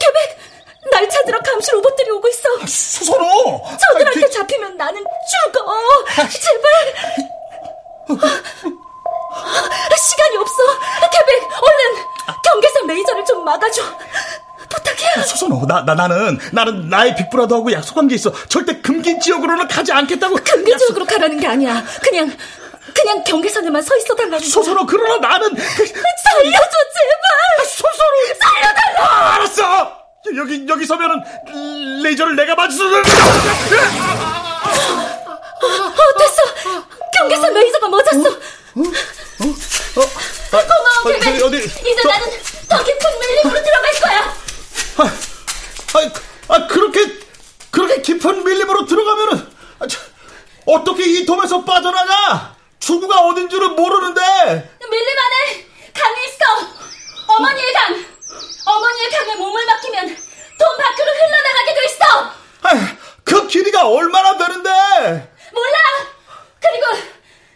계백! 0.00 0.38
날 0.90 1.08
찾으러 1.08 1.40
감시 1.40 1.70
로봇들이 1.72 2.10
오고 2.10 2.28
있어. 2.28 2.66
수선호! 2.66 3.62
저들한테 3.80 4.30
잡히면 4.30 4.76
나는 4.76 5.02
죽어. 5.02 5.64
제발. 6.28 6.94
시간이 9.96 10.36
없어. 10.36 10.62
계백, 11.10 11.42
얼른 11.42 12.04
경계선 12.44 12.86
레이저를 12.86 13.24
좀 13.24 13.44
막아줘. 13.44 13.82
수선호, 15.22 15.66
나, 15.66 15.84
나, 15.84 15.94
나는, 15.94 16.38
나는 16.52 16.88
나의 16.88 17.14
빅브라더하고 17.16 17.72
약속한 17.72 18.08
게 18.08 18.14
있어. 18.16 18.32
절대 18.48 18.80
금기 18.80 19.18
지역으로는 19.20 19.68
가지 19.68 19.92
않겠다고. 19.92 20.36
금기 20.36 20.76
지역으로 20.76 21.04
가라는 21.04 21.38
게 21.38 21.46
아니야. 21.46 21.84
그냥 22.02 22.36
그냥 22.94 23.24
경계선에만 23.24 23.82
서 23.82 23.96
있어 23.96 24.14
달라는. 24.14 24.40
소선호 24.40 24.86
그러나 24.86 25.16
나는 25.28 25.54
그... 25.54 25.60
살려줘 25.60 25.86
제발. 25.86 27.66
소선호 27.66 28.34
살려달라. 28.40 29.04
아, 29.04 29.34
알았어. 29.34 30.04
여기 30.36 30.64
여기 30.68 30.86
서면은 30.86 31.22
레이저를 32.02 32.36
내가 32.36 32.54
맞춰서. 32.54 32.84
어, 32.84 33.02
됐어. 36.18 36.84
경계선 37.18 37.54
레이저가 37.54 37.88
멎었어. 37.88 38.28
어? 38.28 38.80
어? 38.80 40.00
어? 40.00 40.04
고마워, 40.50 41.20
계백. 41.20 41.42
어디, 41.42 41.56
이제 41.58 41.96
저... 42.02 42.08
나는 42.08 42.28
더 42.68 42.82
깊은 42.82 43.10
밀림으로 43.20 43.62
들어갈 43.62 43.92
거야. 44.02 44.43
아, 44.96 45.02
아, 45.02 46.54
아 46.54 46.66
그렇게 46.66 47.18
그렇게 47.70 48.02
깊은 48.02 48.44
밀림으로 48.44 48.86
들어가면은 48.86 49.52
아, 49.80 49.86
저, 49.86 49.98
어떻게 50.66 51.04
이 51.04 51.26
돔에서 51.26 51.64
빠져나가? 51.64 52.54
출구가 52.78 53.20
어딘 53.26 53.48
줄은 53.48 53.74
모르는데. 53.74 54.20
밀림 54.90 55.18
안에 55.18 55.66
강이 55.94 56.26
있어. 56.26 57.34
어머니의 57.34 57.72
강. 57.72 58.04
어머니의 58.66 59.10
강에 59.10 59.34
몸을 59.36 59.66
맡기면 59.66 60.06
돔 60.06 60.76
밖으로 60.76 61.12
흘러나가게 61.12 61.74
돼 61.74 61.84
있어. 61.86 62.04
아, 62.62 62.96
그 63.24 63.46
길이가 63.48 63.88
얼마나 63.88 64.36
되는데? 64.36 64.70
몰라. 65.52 65.78
그리고 66.60 66.86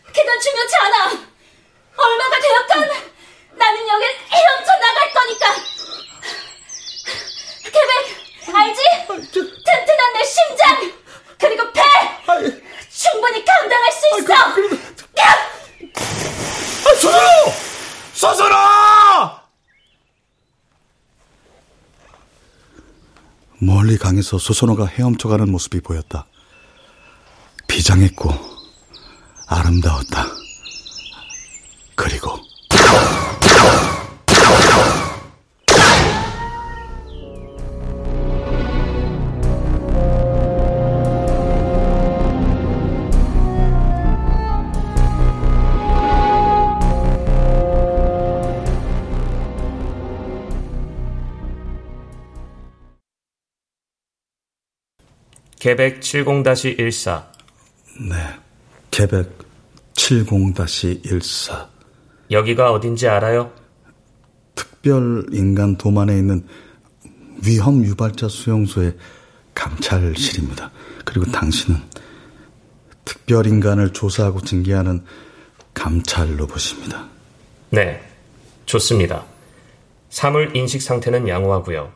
그건 0.06 0.40
중요치 0.40 0.76
않아. 0.76 1.10
얼마가 1.96 2.40
되었건 2.40 2.90
나는 3.52 3.88
여길 3.88 4.08
헤엄쳐 4.30 4.72
나갈 4.78 5.12
거니까. 5.12 5.77
계획 7.62 8.54
알지? 8.54 8.80
튼튼한 9.06 10.12
내 10.14 10.24
심장 10.24 10.92
그리고 11.38 11.72
배 11.72 11.80
충분히 12.90 13.44
감당할 13.44 13.92
수 13.92 14.20
있어. 14.20 14.34
아, 14.34 14.54
서선아! 16.94 17.18
서선아! 18.14 19.42
멀리 23.60 23.98
강에서 23.98 24.38
소선호가 24.38 24.86
헤엄쳐가는 24.86 25.50
모습이 25.50 25.80
보였다. 25.80 26.26
비장했고 27.66 28.30
아름다웠다. 29.48 30.26
그리고 31.94 32.38
계백 55.58 56.00
70-14 56.00 57.24
네, 58.08 58.16
계백 58.90 59.30
70-14 59.94 61.66
여기가 62.30 62.72
어딘지 62.72 63.08
알아요? 63.08 63.52
특별 64.54 65.26
인간 65.32 65.76
도만에 65.76 66.16
있는 66.16 66.46
위험 67.44 67.84
유발자 67.84 68.28
수용소의 68.28 68.96
감찰실입니다. 69.54 70.70
그리고 71.04 71.30
당신은 71.32 71.80
특별 73.04 73.46
인간을 73.46 73.92
조사하고 73.92 74.40
징계하는 74.42 75.02
감찰 75.74 76.38
로봇입니다. 76.38 77.08
네, 77.70 78.00
좋습니다. 78.66 79.24
사물 80.10 80.54
인식 80.56 80.82
상태는 80.82 81.28
양호하고요. 81.28 81.92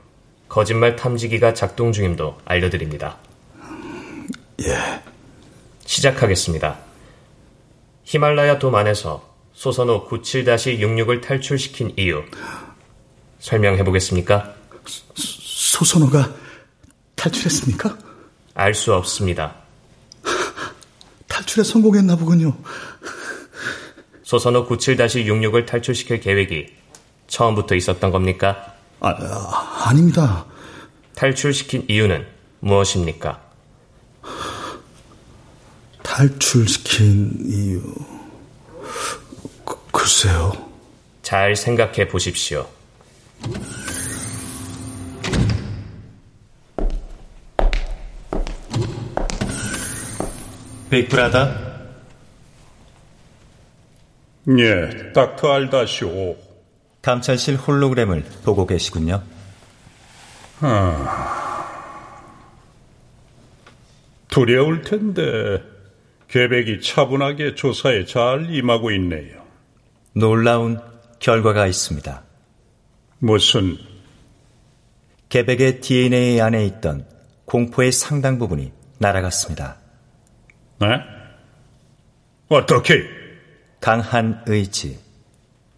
거짓말 0.48 0.96
탐지기가 0.96 1.55
작동 1.55 1.92
중임도 1.92 2.38
알려드립니다. 2.44 3.18
예. 4.62 5.03
시작하겠습니다. 5.85 6.79
히말라야 8.05 8.59
돔 8.59 8.75
안에서 8.75 9.29
소선호 9.53 10.09
97-66을 10.09 11.22
탈출시킨 11.22 11.94
이유 11.96 12.22
설명해 13.40 13.85
보겠습니까? 13.85 14.55
소선호가 15.14 16.33
탈출했습니까? 17.16 17.98
알 18.55 18.75
수 18.75 18.94
없습니다. 18.94 19.55
탈출에 21.29 21.64
성공했나 21.64 22.16
보군요. 22.16 22.57
소선호 24.22 24.66
97-66을 24.68 25.66
탈출시킬 25.66 26.20
계획이 26.20 26.66
처음부터 27.27 27.75
있었던 27.75 28.11
겁니까? 28.11 28.75
아, 29.01 29.11
아 29.11 29.88
아닙니다. 29.88 30.46
탈출시킨 31.14 31.87
이유는 31.88 32.27
무엇입니까? 32.61 33.52
탈출시킨 36.12 37.38
이유... 37.46 37.81
그, 39.64 39.77
글쎄요. 39.90 40.53
잘 41.22 41.57
생각해 41.57 42.07
보십시오. 42.09 42.68
빅브라더? 50.90 51.48
예, 54.59 55.12
닥터 55.14 55.51
알다시오. 55.51 56.37
감찰실 57.01 57.57
홀로그램을 57.57 58.22
보고 58.44 58.66
계시군요. 58.66 59.22
아, 60.61 61.72
두려울 64.29 64.83
텐데 64.83 65.72
계백이 66.33 66.81
차분하게 66.81 67.57
조사에 67.57 68.07
잘 68.07 68.55
임하고 68.55 68.90
있네요. 68.92 69.42
놀라운 70.14 70.79
결과가 71.18 71.66
있습니다. 71.66 72.23
무슨? 73.18 73.77
계백의 75.29 75.83
DNA 75.83 76.40
안에 76.40 76.64
있던 76.64 77.07
공포의 77.45 77.92
상당 77.92 78.38
부분이 78.38 78.73
날아갔습니다. 78.99 79.77
네? 80.81 80.87
어떻게? 82.49 83.05
강한 83.83 84.42
의지. 84.47 84.99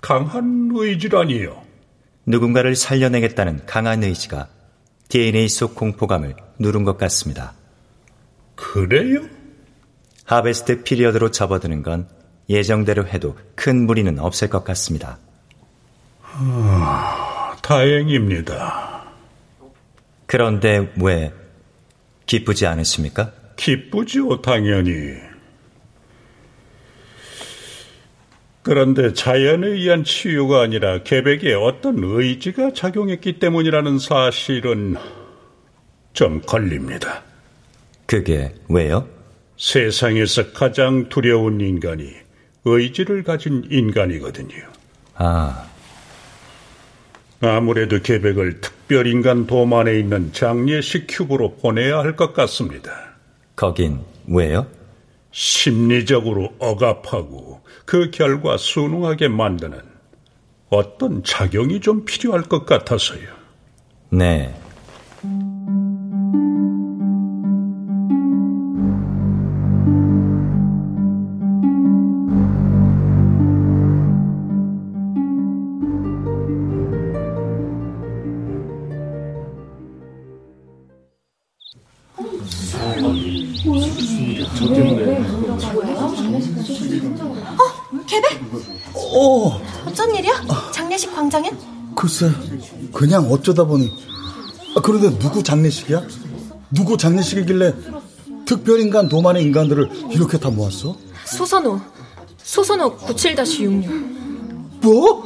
강한 0.00 0.70
의지라니요? 0.72 1.64
누군가를 2.26 2.76
살려내겠다는 2.76 3.66
강한 3.66 4.04
의지가 4.04 4.48
DNA 5.08 5.48
속 5.48 5.74
공포감을 5.74 6.36
누른 6.60 6.84
것 6.84 6.96
같습니다. 6.96 7.54
그래요? 8.54 9.33
하베스트 10.24 10.82
피리어드로 10.82 11.30
접어드는 11.30 11.82
건 11.82 12.08
예정대로 12.48 13.06
해도 13.06 13.36
큰 13.54 13.86
무리는 13.86 14.18
없을 14.18 14.48
것 14.48 14.64
같습니다. 14.64 15.18
아, 16.22 17.56
다행입니다. 17.62 19.04
그런데 20.26 20.92
왜 21.00 21.32
기쁘지 22.26 22.66
않으십니까? 22.66 23.32
기쁘죠, 23.56 24.40
당연히. 24.42 25.14
그런데 28.62 29.12
자연에 29.12 29.66
의한 29.68 30.04
치유가 30.04 30.62
아니라 30.62 31.02
계백에 31.02 31.52
어떤 31.52 32.02
의지가 32.02 32.72
작용했기 32.72 33.38
때문이라는 33.38 33.98
사실은 33.98 34.96
좀 36.14 36.40
걸립니다. 36.40 37.22
그게 38.06 38.54
왜요? 38.70 39.13
세상에서 39.56 40.52
가장 40.52 41.08
두려운 41.08 41.60
인간이 41.60 42.12
의지를 42.64 43.22
가진 43.22 43.66
인간이거든요. 43.70 44.56
아. 45.16 45.66
아무래도 47.40 48.00
계백을 48.00 48.60
특별인간 48.60 49.46
도만에 49.46 49.98
있는 49.98 50.32
장례식 50.32 51.06
큐브로 51.08 51.56
보내야 51.56 51.98
할 51.98 52.16
것 52.16 52.32
같습니다. 52.32 52.90
거긴 53.54 54.00
왜요? 54.26 54.66
심리적으로 55.30 56.54
억압하고 56.58 57.60
그 57.84 58.10
결과 58.10 58.56
순응하게 58.56 59.28
만드는 59.28 59.78
어떤 60.70 61.22
작용이 61.22 61.80
좀 61.80 62.04
필요할 62.04 62.42
것 62.42 62.64
같아서요. 62.66 63.28
네. 64.10 64.54
광장엔? 91.34 91.58
글쎄, 91.96 92.30
그냥 92.92 93.24
어쩌다 93.30 93.64
보니. 93.64 93.90
아, 94.76 94.80
그런데 94.80 95.16
누구 95.18 95.42
장례식이야? 95.42 96.02
누구 96.70 96.96
장례식이길래 96.96 97.74
특별인간 98.46 99.08
도만의 99.08 99.42
인간들을 99.44 100.10
이렇게 100.10 100.38
다 100.38 100.50
모았어? 100.50 100.96
소선호. 101.24 101.80
소선호 102.38 102.96
97-66. 102.98 104.80
뭐? 104.82 105.24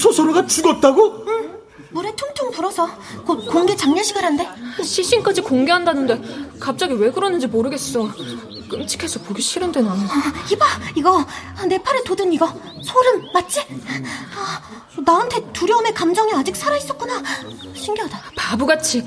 소선호가 0.00 0.46
죽었다고? 0.46 1.24
응. 1.26 1.49
물에 1.92 2.14
퉁퉁 2.14 2.50
불어서 2.50 2.88
곧 3.26 3.46
공개 3.46 3.74
장례식을 3.74 4.24
한대. 4.24 4.48
시신까지 4.82 5.40
공개한다는데 5.42 6.20
갑자기 6.60 6.94
왜 6.94 7.10
그러는지 7.10 7.46
모르겠어. 7.46 8.08
끔찍해서 8.68 9.20
보기 9.20 9.42
싫은데 9.42 9.80
나는. 9.82 10.04
아, 10.04 10.32
이봐, 10.52 10.64
이거 10.94 11.26
내 11.68 11.78
팔에 11.82 12.02
돋은 12.04 12.32
이거 12.32 12.46
소름 12.84 13.24
맞지? 13.32 13.60
아, 13.60 15.00
나한테 15.04 15.52
두려움의 15.52 15.92
감정이 15.94 16.32
아직 16.34 16.54
살아 16.54 16.76
있었구나. 16.76 17.20
신기하다. 17.74 18.20
바보같이 18.36 19.04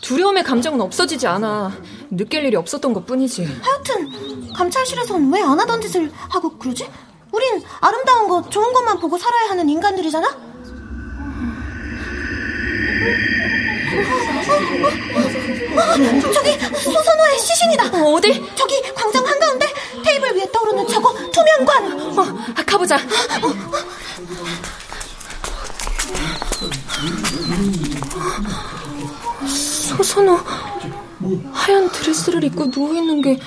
두려움의 0.00 0.42
감정은 0.42 0.80
없어지지 0.80 1.26
않아. 1.28 1.72
느낄 2.10 2.44
일이 2.44 2.56
없었던 2.56 2.92
것 2.92 3.06
뿐이지. 3.06 3.44
하여튼 3.62 4.52
감찰실에선 4.52 5.32
왜 5.32 5.40
안 5.42 5.58
하던 5.60 5.80
짓을 5.80 6.12
하고 6.28 6.50
그러지? 6.58 6.88
우린 7.32 7.62
아름다운 7.80 8.28
거, 8.28 8.48
좋은 8.48 8.72
것만 8.72 8.98
보고 8.98 9.16
살아야 9.18 9.50
하는 9.50 9.68
인간들이잖아? 9.68 10.53
저기 16.32 16.58
소선호의 16.78 17.38
시신이다. 17.38 18.02
어, 18.02 18.12
어디? 18.14 18.44
저기 18.54 18.82
광장 18.94 19.24
한가운데 19.26 19.66
테이블 20.04 20.36
위에 20.36 20.50
떠오르는 20.52 20.86
저거 20.88 21.12
투명관. 21.30 22.18
어, 22.18 22.24
가보자. 22.66 22.98
소선호 29.96 30.38
하얀 31.52 31.90
드레스를 31.90 32.44
입고 32.44 32.70
누워 32.70 32.94
있는 32.94 33.20
게 33.22 33.38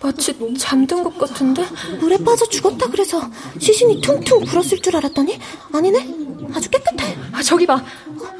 마치 0.00 0.36
잠든 0.58 1.02
것 1.02 1.16
같은데? 1.18 1.64
물에 1.98 2.18
빠져 2.18 2.44
죽었다 2.46 2.88
그래서 2.90 3.22
시신이 3.58 4.00
퉁퉁 4.02 4.40
불었을 4.44 4.80
줄 4.82 4.96
알았더니 4.96 5.38
아니네. 5.72 6.23
아주 6.54 6.68
깨끗해. 6.70 7.16
아, 7.32 7.42
저기 7.42 7.66
봐. 7.66 7.82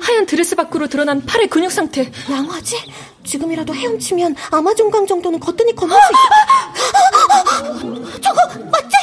하얀 0.01 0.27
드레스 0.27 0.55
밖으로 0.55 0.87
드러난 0.89 1.25
팔의 1.25 1.49
근육 1.49 1.73
상태. 1.73 2.11
양화지? 2.31 2.77
지금이라도 3.25 3.75
헤엄치면 3.75 4.37
아마존강 4.51 5.07
정도는 5.07 5.41
거뜬히 5.41 5.75
건널 5.75 5.99
수 6.01 6.13
있어. 6.13 8.21
저거 8.21 8.41
맞지? 8.71 8.97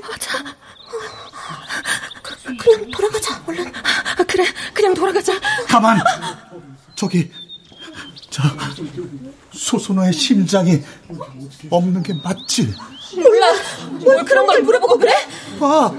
맞아. 0.00 0.44
그, 2.22 2.56
그냥 2.56 2.90
돌아가자, 2.90 3.42
얼른. 3.46 3.72
아, 3.74 4.14
그래, 4.24 4.44
그냥 4.74 4.92
돌아가자. 4.94 5.32
가만! 5.66 5.98
저기, 6.94 7.30
저, 8.28 8.42
소소노의 9.52 10.12
심장이 10.12 10.82
없는 11.70 12.02
게 12.02 12.12
맞지? 12.22 12.74
몰라. 13.16 13.46
뭘 14.04 14.24
그런 14.24 14.46
걸 14.46 14.62
물어보고 14.62 14.98
그래? 14.98 15.12
봐. 15.58 15.92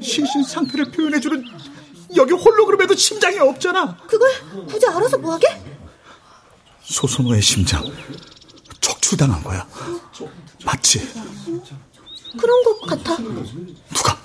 시신 0.00 0.44
상태를 0.44 0.90
표현해주는 0.90 1.44
여기 2.16 2.32
홀로그램에도 2.32 2.94
심장이 2.94 3.38
없잖아. 3.38 3.96
그걸 4.06 4.30
굳이 4.66 4.86
알아서 4.86 5.18
뭐하게? 5.18 5.46
소소노의 6.82 7.42
심장 7.42 7.84
척추당한 8.80 9.42
거야. 9.42 9.66
맞지? 10.64 11.00
그런 12.38 12.62
것 12.64 12.80
같아. 12.82 13.16
누가? 13.16 14.18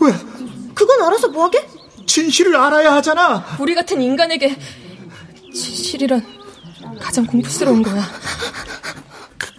왜? 0.00 0.12
그건 0.74 1.02
알아서 1.02 1.28
뭐하게? 1.28 1.68
진실을 2.06 2.56
알아야 2.56 2.94
하잖아. 2.94 3.44
우리 3.60 3.74
같은 3.74 4.00
인간에게 4.00 4.56
진실이란 5.52 6.24
가장 7.00 7.26
공포스러운 7.26 7.82
거야. 7.82 8.02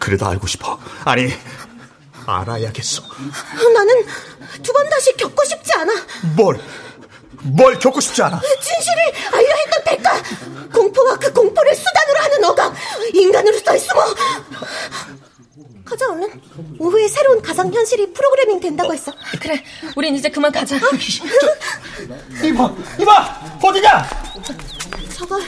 그, 0.05 0.11
래도 0.11 0.27
알고 0.27 0.45
싶어. 0.47 0.77
아니, 1.03 1.33
알아야겠어. 2.27 3.01
나는 3.73 4.05
두 4.61 4.71
번 4.71 4.87
다시 4.89 5.11
겪고 5.17 5.43
싶지 5.45 5.73
않아. 5.73 5.93
뭘? 6.35 6.59
뭘 7.41 7.79
겪고 7.79 7.99
싶지 7.99 8.21
않아? 8.21 8.39
진실을 8.39 9.01
알려 9.33 9.55
했던 9.55 9.83
대가! 9.83 10.21
공포와 10.71 11.15
그 11.17 11.33
공포를 11.33 11.73
수단으로 11.75 12.19
하는 12.19 12.43
어감! 12.45 12.75
인간으로 13.13 13.57
써있으모! 13.59 14.01
가자, 15.85 16.07
얼른. 16.11 16.41
오후에 16.79 17.07
새로운 17.07 17.41
가상현실이 17.41 18.13
프로그래밍 18.13 18.59
된다고 18.59 18.93
했어. 18.93 19.11
그래, 19.41 19.63
우린 19.95 20.15
이제 20.15 20.29
그만 20.29 20.51
가자. 20.51 20.75
어? 20.77 20.79
이봐, 22.43 22.75
이봐! 22.99 23.41
어디냐? 23.63 24.09
저걸 25.15 25.41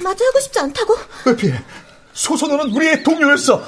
마주하고 0.00 0.40
싶지 0.40 0.58
않다고? 0.58 0.96
왜 1.26 1.36
피해? 1.36 1.64
소선호는 2.12 2.74
우리의 2.74 3.02
동료였어. 3.02 3.62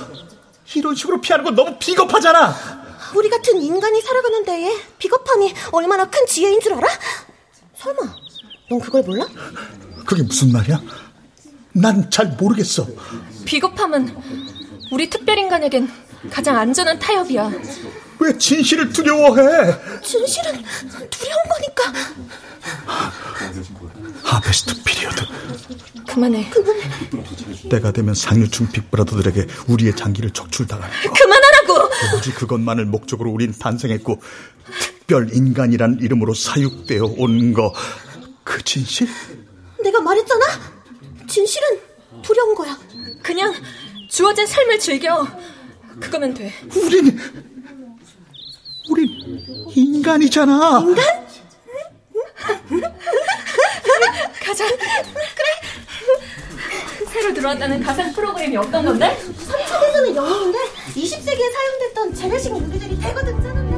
이런 0.75 0.95
식으로 0.95 1.21
피하는 1.21 1.45
건 1.45 1.55
너무 1.55 1.77
비겁하잖아. 1.79 2.55
우리 3.15 3.29
같은 3.31 3.61
인간이 3.63 4.01
살아가는 4.01 4.45
데에 4.45 4.77
비겁함이 4.99 5.55
얼마나 5.73 6.05
큰 6.11 6.27
지혜인 6.27 6.61
줄 6.61 6.75
알아? 6.75 6.89
설마 7.77 8.01
넌 8.71 8.81
그걸 8.81 9.03
몰라? 9.03 9.27
그게 10.05 10.23
무슨 10.23 10.53
말이야? 10.53 10.81
난 11.73 12.11
잘 12.11 12.29
모르겠어. 12.39 12.87
비겁함은 13.45 14.17
우리 14.91 15.09
특별인간에겐 15.11 15.91
가장 16.31 16.57
안전한 16.57 16.99
타협이야. 16.99 17.51
왜 18.21 18.39
진실을 18.39 18.91
두려워해? 18.93 20.01
진실은 20.03 20.63
두려운 21.11 21.43
거니까. 21.49 21.93
Harvest 24.25 24.83
period. 24.85 25.25
그만해. 26.09 26.49
그만해. 26.51 26.83
때가 27.69 27.93
되면 27.93 28.15
상류층 28.15 28.69
big 28.73 28.86
brother들에게 28.86 29.47
우리의 29.69 29.95
장기를 29.95 30.31
적출당하는 30.31 30.89
거. 31.03 31.13
그만하라고! 31.13 31.91
오직 32.17 32.33
그것만을 32.33 32.87
목적으로 32.87 33.31
우린 33.31 33.53
탄생했고 33.53 34.21
특별 34.81 35.33
인간이란 35.33 35.99
이름으로 36.01 36.35
사육되어 36.35 37.05
온 37.19 37.53
거. 37.53 37.73
그 38.43 38.63
진실? 38.63 39.09
내가 39.83 40.01
말했잖아. 40.01 40.45
진실은 41.29 41.81
두려운 42.23 42.55
거야. 42.55 42.79
그냥 43.23 43.55
주어진 44.09 44.47
삶을 44.47 44.79
즐겨. 44.79 45.27
그거면 46.01 46.33
돼. 46.35 46.53
우린 46.77 47.19
우린 48.89 49.09
인간이잖아. 49.75 50.81
인간? 50.81 51.25
가자. 54.45 54.67
그래. 54.69 55.49
새로 57.13 57.33
들어왔다는 57.33 57.83
가상 57.83 58.13
프로그램이 58.13 58.57
어떤 58.57 58.85
건데? 58.85 59.17
3차대전의 59.17 60.17
영웅인데 60.17 60.59
20세기에 60.95 61.53
사용됐던 61.53 62.15
재래식 62.15 62.53
무기들이 62.53 62.99
대거. 62.99 63.21
서 63.21 63.74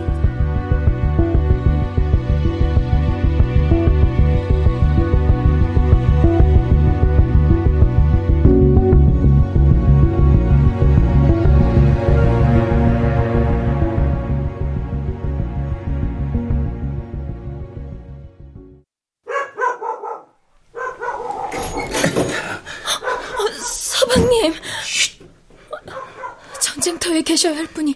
계셔야 27.26 27.56
할 27.56 27.66
분이 27.66 27.94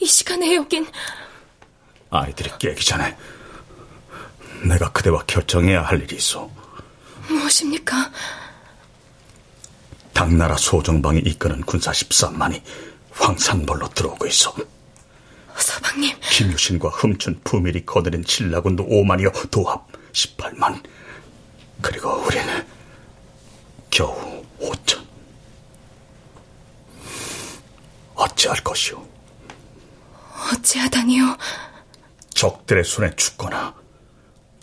이 0.00 0.06
시간에 0.06 0.54
여긴. 0.56 0.86
아이들이 2.10 2.50
깨기 2.58 2.84
전에 2.84 3.16
내가 4.68 4.92
그대와 4.92 5.24
결정해야 5.26 5.82
할 5.82 6.02
일이 6.02 6.16
있어. 6.16 6.50
무엇입니까? 7.28 8.10
당나라 10.12 10.56
소정방이 10.56 11.20
이끄는 11.20 11.62
군사 11.62 11.92
13만이 11.92 12.60
황산벌로 13.12 13.88
들어오고 13.90 14.26
있어. 14.26 14.54
서방님. 15.56 16.16
김유신과 16.30 16.88
흠춘 16.88 17.40
부밀이 17.44 17.86
거느린 17.86 18.24
신라군도 18.26 18.86
5만이요 18.86 19.50
도합 19.50 19.86
18만. 20.12 20.82
그리고 21.80 22.10
우리는 22.26 22.66
겨우 23.90 24.44
5천. 24.60 25.04
어찌할 28.14 28.62
것이오? 28.62 29.06
어찌하다니요? 30.52 31.36
적들의 32.34 32.84
손에 32.84 33.14
죽거나 33.16 33.74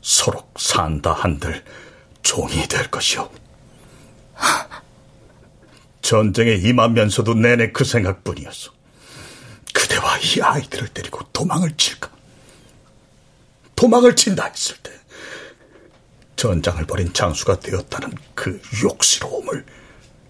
서로 0.02 0.48
산다 0.58 1.14
한들 1.14 1.64
종이 2.24 2.68
될 2.68 2.90
것이오. 2.90 3.32
전쟁에 6.02 6.54
임하면서도 6.56 7.36
내내 7.36 7.72
그 7.72 7.84
생각뿐이었어. 7.86 8.72
그대와 9.74 10.18
이 10.18 10.42
아이들을 10.42 10.90
데리고 10.90 11.20
도망을 11.32 11.76
칠까? 11.78 12.10
도망을 13.76 14.16
친다 14.16 14.46
했을 14.46 14.76
때 14.78 14.92
전장을 16.36 16.86
벌인 16.86 17.14
장수가 17.14 17.60
되었다는 17.62 18.18
그 18.36 18.62
욕스러움을 18.84 19.66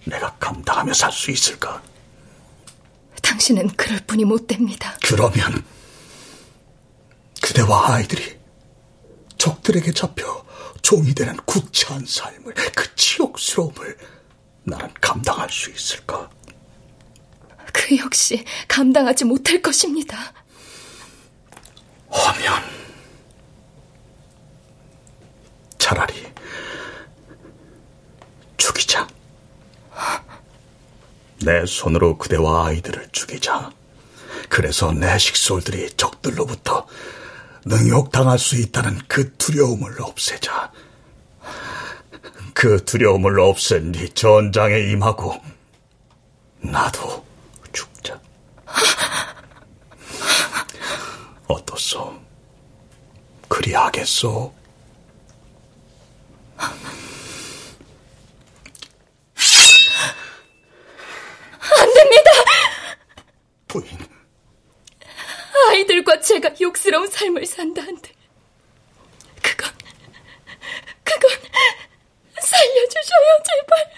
내가 0.06 0.36
감당하며 0.38 0.94
살 0.94 1.12
수 1.12 1.32
있을까? 1.32 1.82
당신은 3.22 3.70
그럴 3.76 4.00
뿐이 4.06 4.26
못 4.26 4.48
됩니다. 4.48 4.96
그러면 5.04 5.64
그대와 7.42 7.94
아이들이 7.96 8.38
적들에게 9.38 9.92
잡혀 9.94 10.46
종이 10.82 11.14
되는 11.14 11.36
구차한 11.46 12.06
삶을 12.06 12.54
그 12.76 12.96
치욕스러움을 12.96 13.98
나는 14.64 14.90
감당할 15.00 15.50
수 15.50 15.70
있을까? 15.72 16.30
그 17.74 17.98
역시 17.98 18.44
감당하지 18.68 19.26
못할 19.26 19.62
것입니다. 19.62 20.34
하면 22.10 22.64
차라리 25.78 26.14
죽이자. 28.58 29.08
내 31.44 31.66
손으로 31.66 32.18
그대와 32.18 32.68
아이들을 32.68 33.10
죽이자. 33.12 33.72
그래서 34.50 34.92
내 34.92 35.18
식솔들이 35.18 35.92
적들로부터 35.98 36.88
능욕당할 37.66 38.38
수 38.40 38.56
있다는 38.58 39.00
그 39.08 39.34
두려움을 39.38 40.02
없애자. 40.02 40.72
그 42.54 42.84
두려움을 42.86 43.40
없앤 43.40 43.92
뒤 43.92 44.10
전장에 44.10 44.80
임하고 44.92 45.42
나도 46.60 47.26
죽자. 47.72 48.20
어떻소? 51.48 52.20
그리하겠소? 53.48 54.54
안 61.82 61.94
됩니다! 61.94 62.32
부인. 63.72 63.88
아이들과 65.70 66.20
제가 66.20 66.54
욕스러운 66.60 67.08
삶을 67.08 67.46
산다 67.46 67.82
한들 67.82 68.12
그건 69.42 69.72
그건 71.06 71.32
살려주셔요 72.42 73.44
제발. 73.46 73.92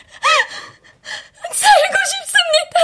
살고 1.53 1.97
싶습니다. 2.11 2.77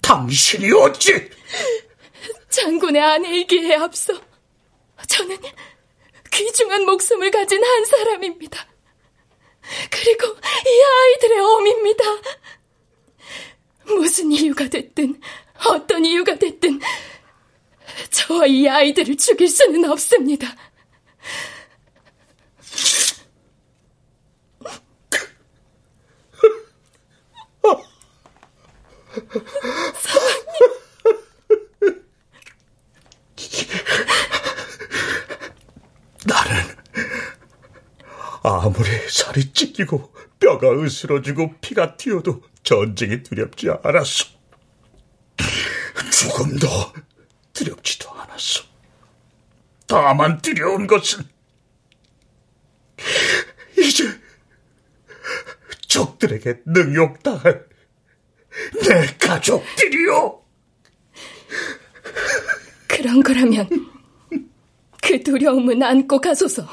당신이 0.00 0.72
어찌 0.72 1.28
장군의 2.48 3.02
아내이기에 3.02 3.74
앞서 3.76 4.14
저는 5.06 5.36
귀중한 6.32 6.86
목숨을 6.86 7.30
가진 7.30 7.62
한 7.62 7.84
사람입니다. 7.84 8.66
그리고 9.90 10.28
이 10.28 10.82
아이들의 10.82 11.38
어미입니다 11.40 12.04
무슨 13.86 14.32
이유가 14.32 14.68
됐든 14.68 15.20
어떤 15.66 16.04
이유가 16.04 16.36
됐든 16.36 16.80
저와 18.10 18.46
이 18.46 18.68
아이들을 18.68 19.16
죽일 19.16 19.48
수는 19.48 19.90
없습니다. 19.90 20.54
나는 36.24 36.76
아무리 38.42 38.90
살이 39.08 39.52
찢기고 39.52 40.12
뼈가 40.38 40.70
으스러지고 40.72 41.54
피가 41.60 41.96
튀어도 41.96 42.42
전쟁이 42.66 43.22
두렵지 43.22 43.68
않았어. 43.84 44.26
죽음도 46.10 46.66
두렵지도 47.52 48.10
않았어. 48.10 48.64
다만 49.86 50.42
두려운 50.42 50.88
것은 50.88 51.22
이제 53.78 54.20
적들에게 55.86 56.62
능욕당할 56.66 57.66
내 58.82 59.06
가족들이요. 59.16 60.42
그런 62.88 63.22
거라면 63.22 63.68
그 65.00 65.22
두려움은 65.22 65.84
안고 65.84 66.20
가소서. 66.20 66.66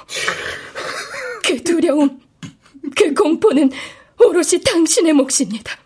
그 1.46 1.62
두려움, 1.62 2.20
그 2.96 3.14
공포는 3.14 3.70
오롯이 4.20 4.64
당신의 4.66 5.14
몫입니다. 5.14 5.83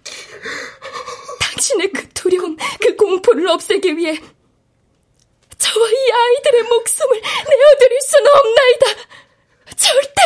당신의 1.78 1.92
그 1.92 2.10
두려움, 2.10 2.58
그 2.82 2.96
공포를 2.96 3.48
없애기 3.48 3.96
위해 3.96 4.20
저와 5.58 5.90
이 5.90 6.12
아이들의 6.12 6.64
목숨을 6.64 7.22
내어드릴 7.22 8.02
수는 8.02 8.32
없나이다. 8.32 8.86
절대! 9.76 10.22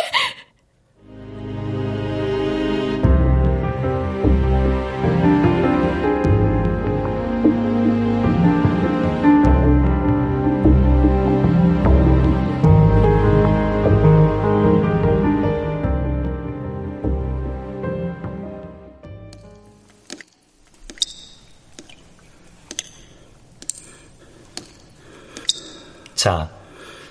자, 26.22 26.52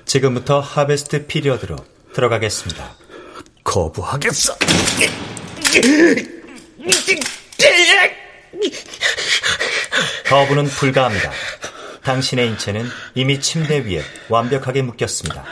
지금부터 0.05 0.61
하베스트 0.61 1.27
피리어드로 1.27 1.75
들어가겠습니다. 2.15 2.95
거부하겠어. 3.65 4.55
거부는 10.29 10.67
불가합니다. 10.67 11.33
당신의 12.05 12.51
인체는 12.51 12.87
이미 13.17 13.41
침대 13.41 13.85
위에 13.85 14.01
완벽하게 14.29 14.83
묶였습니다. 14.83 15.45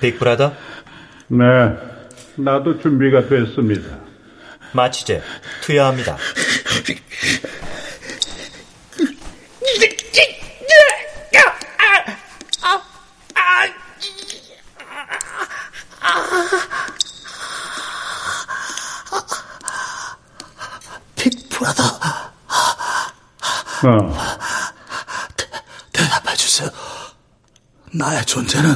빅브라더? 0.00 0.52
네, 1.28 1.44
나도 2.38 2.80
준비가 2.80 3.28
됐습니다. 3.28 4.00
마취제 4.72 5.22
투여합니다. 5.62 6.16
빅브라더, 21.16 21.82
어, 23.88 24.14
대답해 25.92 26.36
주세요. 26.36 26.68
나의 27.94 28.24
존재는 28.26 28.74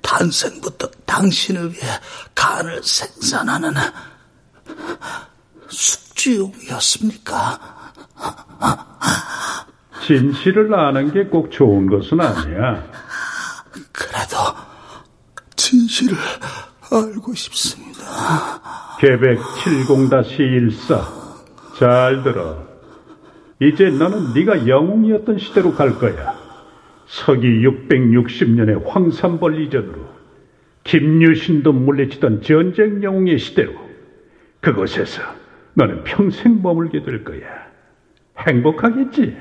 탄생부터 0.00 0.88
당신을 1.06 1.72
위해 1.72 1.86
간을 2.34 2.82
생산하는 2.82 3.72
숙주용이었습니까? 5.68 7.60
진실을 10.06 10.74
아는 10.74 11.12
게 11.12 11.28
꼭 11.30 11.50
좋은 11.52 11.86
것은 11.88 12.20
아니야. 12.20 12.84
그래도 13.92 14.36
진실을 15.56 16.16
알고 16.90 17.34
싶습니다. 17.34 18.96
계획 18.98 19.38
70-14. 19.38 21.22
잘 21.78 22.22
들어. 22.24 22.71
이제 23.68 23.90
너는 23.90 24.34
네가 24.34 24.66
영웅이었던 24.66 25.38
시대로 25.38 25.72
갈 25.72 25.96
거야. 25.98 26.34
서기 27.06 27.46
660년의 27.46 28.84
황산벌 28.84 29.60
이전으로 29.60 30.10
김유신도 30.82 31.72
물리치던 31.72 32.42
전쟁 32.42 33.02
영웅의 33.04 33.38
시대로 33.38 33.74
그곳에서 34.60 35.22
너는 35.74 36.02
평생 36.02 36.60
머물게 36.60 37.02
될 37.04 37.22
거야. 37.22 37.40
행복하겠지? 38.36 39.36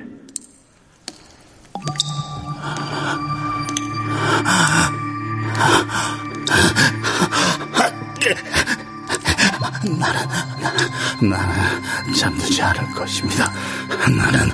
나는, 9.83 11.29
나는, 11.29 12.13
잠들지 12.13 12.61
않을 12.61 12.91
것입니다. 12.91 13.51
나는 14.09 14.51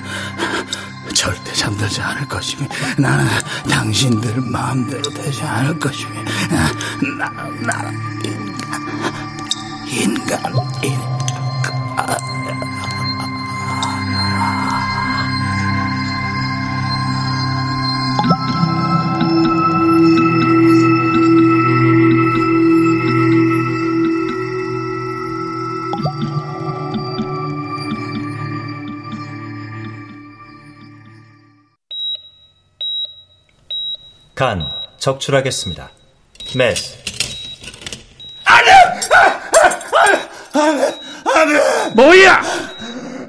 절대 1.14 1.52
잠들지 1.52 2.00
않을 2.00 2.26
것이며 2.28 2.66
나는 2.96 3.26
당신들 3.68 4.40
마음대로 4.40 5.02
되지 5.10 5.42
않을 5.42 5.78
것이며 5.78 6.22
나, 7.18 7.28
나, 7.62 7.90
인간, 8.24 8.82
인간, 9.86 10.52
인간. 10.82 12.37
적출하겠습니다. 35.08 35.90
맷. 36.54 36.76
안 38.44 38.64
돼! 38.64 38.70
안 40.52 40.76
돼! 40.78 41.00
안 41.34 41.48
돼! 41.48 41.94
뭐야? 41.94 42.42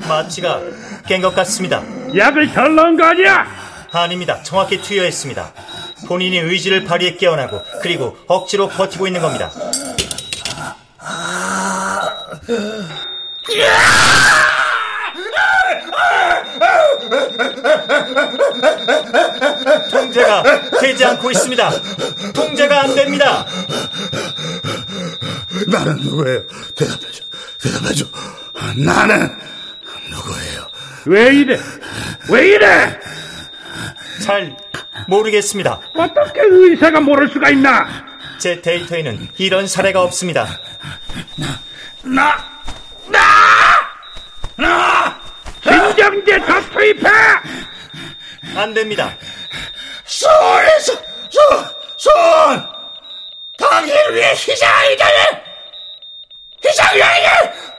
마취가 0.08 0.62
깬 1.08 1.22
것 1.22 1.34
같습니다. 1.36 1.82
약을 2.16 2.52
덜 2.54 2.76
넣은 2.76 2.98
거 2.98 3.06
아니야? 3.06 3.48
아닙니다. 3.92 4.44
정확히 4.44 4.82
투여했습니다. 4.82 5.54
본인이 6.08 6.38
의지를 6.40 6.84
발휘해 6.84 7.16
깨어나고 7.16 7.62
그리고 7.82 8.18
억지로 8.28 8.68
버티고 8.68 9.08
있는 9.08 9.22
겁니다. 9.22 9.50
통제가 19.90 20.44
되지 20.80 21.06
않고 21.06 21.32
있습니다. 21.32 21.72
통제가 22.34 22.84
안 22.84 22.96
됩니다. 22.96 23.46
나는 25.68 25.98
누구예요? 25.98 26.44
대답해줘. 26.76 27.24
대답해줘. 27.62 28.06
나는 28.78 29.36
누구예요? 30.10 30.68
왜 31.06 31.34
이래? 31.34 31.60
왜 32.30 32.48
이래? 32.48 33.00
잘 34.22 34.56
모르겠습니다. 35.08 35.80
어떻게 35.96 36.42
의사가 36.42 37.00
모를 37.02 37.30
수가 37.30 37.50
있나? 37.50 37.88
제 38.38 38.62
데이터에는 38.62 39.30
이런 39.38 39.68
사례가 39.68 40.02
없습니다. 40.04 40.48
나, 42.04 42.46
나, 43.08 43.26
나! 44.56 45.19
진정제 45.64 46.40
더 46.46 46.62
투입해! 46.70 47.10
안 48.56 48.74
됩니다. 48.74 49.16
손! 50.06 50.30
손! 50.80 50.98
손! 51.30 51.66
손! 51.98 52.70
당신을 53.58 54.16
위해 54.16 54.30
희생이다니! 54.32 55.38
희생이다니! 56.66 57.26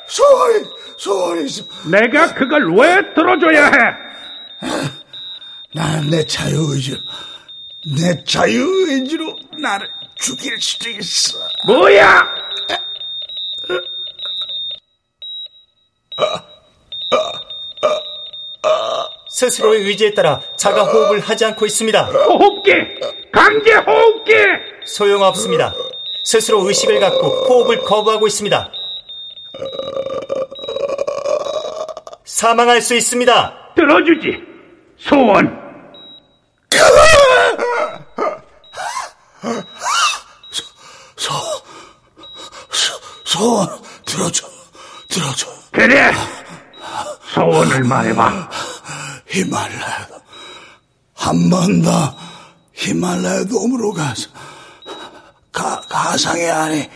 손! 0.06 0.80
손이. 1.00 1.46
내가 1.90 2.34
그걸 2.34 2.74
왜 2.74 3.14
들어줘야 3.14 3.66
해? 3.66 3.72
나는 5.72 6.10
내 6.10 6.26
자유의지로, 6.26 6.98
내 7.96 8.22
자유의지로 8.24 9.34
나를 9.58 9.88
죽일 10.16 10.60
수도 10.60 10.90
있어. 10.90 11.38
뭐야? 11.64 12.39
스스로의 19.40 19.80
의지에 19.86 20.12
따라 20.12 20.42
자가 20.56 20.84
호흡을 20.84 21.20
하지 21.20 21.46
않고 21.46 21.64
있습니다. 21.64 22.04
호흡기! 22.04 22.72
강제 23.32 23.72
호흡기! 23.72 24.34
소용없습니다. 24.84 25.74
스스로 26.24 26.66
의식을 26.68 27.00
갖고 27.00 27.26
호흡을 27.48 27.78
거부하고 27.78 28.26
있습니다. 28.26 28.70
사망할 32.26 32.82
수 32.82 32.94
있습니다. 32.94 33.72
들어주지. 33.76 34.42
소원. 34.98 35.58
소, 41.16 41.32
소, 42.70 42.92
소원 43.24 43.68
들어줘, 44.04 44.46
들어줘. 45.08 45.46
그래. 45.72 46.12
소원을 47.32 47.84
말해봐. 47.84 48.50
히말라야도 49.30 50.20
한 51.14 51.50
번 51.50 51.82
더 51.82 52.16
히말라야 52.74 53.44
돔으로 53.44 53.92
가서 53.92 54.28
가, 55.52 55.80
가상의 55.82 56.50
안에 56.50 56.90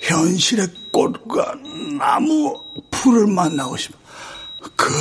현실의 0.00 0.68
꽃과 0.92 1.54
나무 1.98 2.60
풀을 2.90 3.26
만나고 3.28 3.76
싶어. 3.76 3.96
그, 4.76 4.92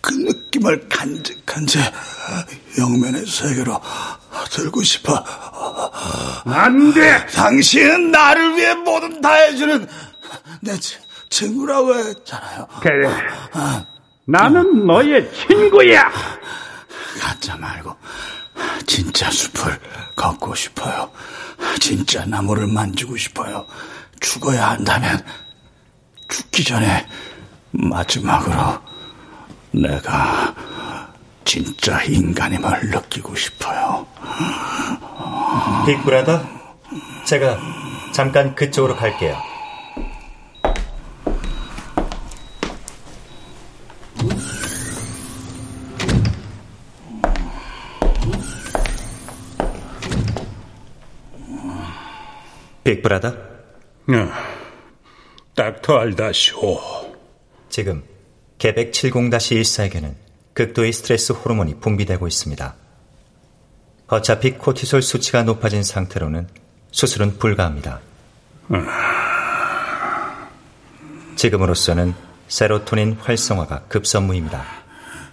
그 0.00 0.12
느낌을 0.14 0.88
간직한 0.88 1.66
채 1.66 1.80
영면의 2.78 3.26
세계로 3.26 3.80
들고 4.50 4.82
싶어. 4.82 5.14
안 6.44 6.92
돼! 6.92 7.26
당신은 7.26 8.10
나를 8.10 8.56
위해 8.56 8.74
뭐든 8.74 9.20
다 9.20 9.32
해주는 9.34 9.88
내 10.60 10.78
친- 10.78 11.00
친구라고 11.30 11.94
했잖아요. 11.94 12.66
그래. 12.80 13.08
나는 14.30 14.84
너의 14.86 15.26
친구야! 15.32 16.12
가짜 17.18 17.56
말고 17.56 17.96
진짜 18.86 19.30
숲을 19.30 19.80
걷고 20.14 20.54
싶어요. 20.54 21.10
진짜 21.80 22.26
나무를 22.26 22.66
만지고 22.66 23.16
싶어요. 23.16 23.66
죽어야 24.20 24.72
한다면 24.72 25.24
죽기 26.28 26.62
전에 26.62 27.08
마지막으로 27.70 28.78
내가 29.70 30.54
진짜 31.44 32.02
인간임을 32.02 32.90
느끼고 32.90 33.34
싶어요. 33.34 34.06
빅브라더, 35.86 36.44
제가 37.24 37.58
잠깐 38.12 38.54
그쪽으로 38.54 38.94
갈게요. 38.94 39.47
빅브라더, 52.88 53.28
어, 53.28 53.34
닥터 55.54 55.98
알다시오. 55.98 56.80
지금 57.68 58.02
개백 58.56 58.92
70-14에게는 58.92 60.14
극도의 60.54 60.94
스트레스 60.94 61.32
호르몬이 61.32 61.78
분비되고 61.80 62.26
있습니다. 62.26 62.74
어차피 64.06 64.52
코티솔 64.52 65.02
수치가 65.02 65.42
높아진 65.42 65.82
상태로는 65.82 66.48
수술은 66.90 67.36
불가합니다. 67.36 68.00
지금으로서는 71.36 72.14
세로토닌 72.48 73.18
활성화가 73.20 73.82
급선무입니다. 73.88 74.64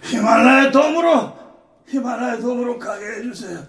히말라야 0.02 0.70
돔으로 0.72 1.38
히말라야 1.88 2.38
돔으로 2.38 2.78
가게 2.78 3.06
해주세요. 3.06 3.64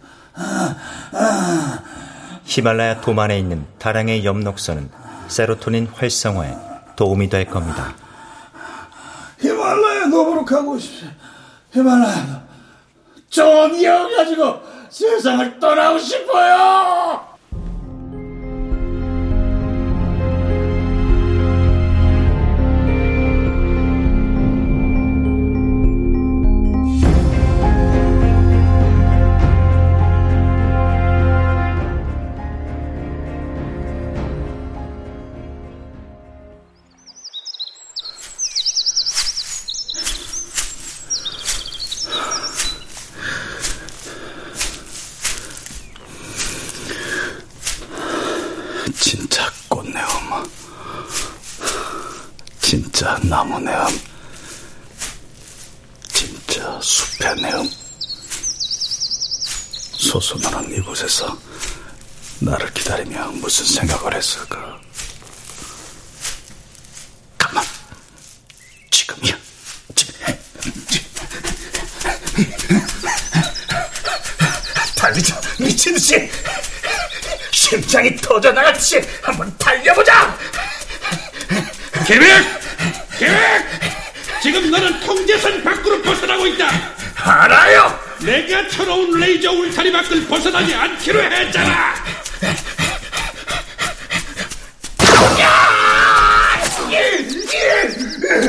히말라야 2.48 3.02
돔 3.02 3.20
안에 3.20 3.38
있는 3.38 3.66
다량의 3.78 4.24
엽록소는 4.24 4.90
세로토닌 5.28 5.88
활성화에 5.88 6.56
도움이 6.96 7.28
될 7.30 7.46
겁니다. 7.46 7.94
히말라야 9.42 10.10
돔으로 10.10 10.46
가고 10.46 10.80
싶어요. 10.80 11.12
히말라야 11.74 12.26
돔. 12.26 12.48
좋은 13.30 13.76
이어 13.76 14.08
가지고 14.16 14.62
세상을 14.90 15.60
떠나고 15.60 16.00
싶어요. 16.00 17.37
꽃내음, 49.70 50.06
진짜 52.62 53.18
나무 53.24 53.60
내음, 53.60 53.88
진짜 56.12 56.80
숲의 56.82 57.36
내음. 57.42 57.70
소소나는 59.98 60.72
이곳에서 60.78 61.38
나를 62.40 62.74
기다리며 62.74 63.28
무슨 63.34 63.66
생각을 63.66 64.16
했을까? 64.16 64.80
가만, 67.38 67.64
지금이야. 68.92 69.38
달리자, 74.96 75.40
미친 75.60 75.94
듯이! 75.94 76.30
심장이 77.68 78.16
터져나갔지! 78.16 79.02
한번 79.22 79.54
달려보자! 79.58 80.38
계획! 82.06 82.46
계획! 83.20 83.66
지금 84.42 84.72
너는 84.72 84.98
통제선 85.02 85.62
밖으로 85.66 86.02
벗어나고 86.02 86.48
있다! 86.48 86.70
알아요! 87.18 88.00
내가 88.20 88.70
철어온 88.70 89.20
레이저 89.20 89.52
울타리 89.52 89.92
밖을 89.92 90.26
벗어나지 90.28 90.74
않기로 90.74 91.22
했잖아! 91.22 91.94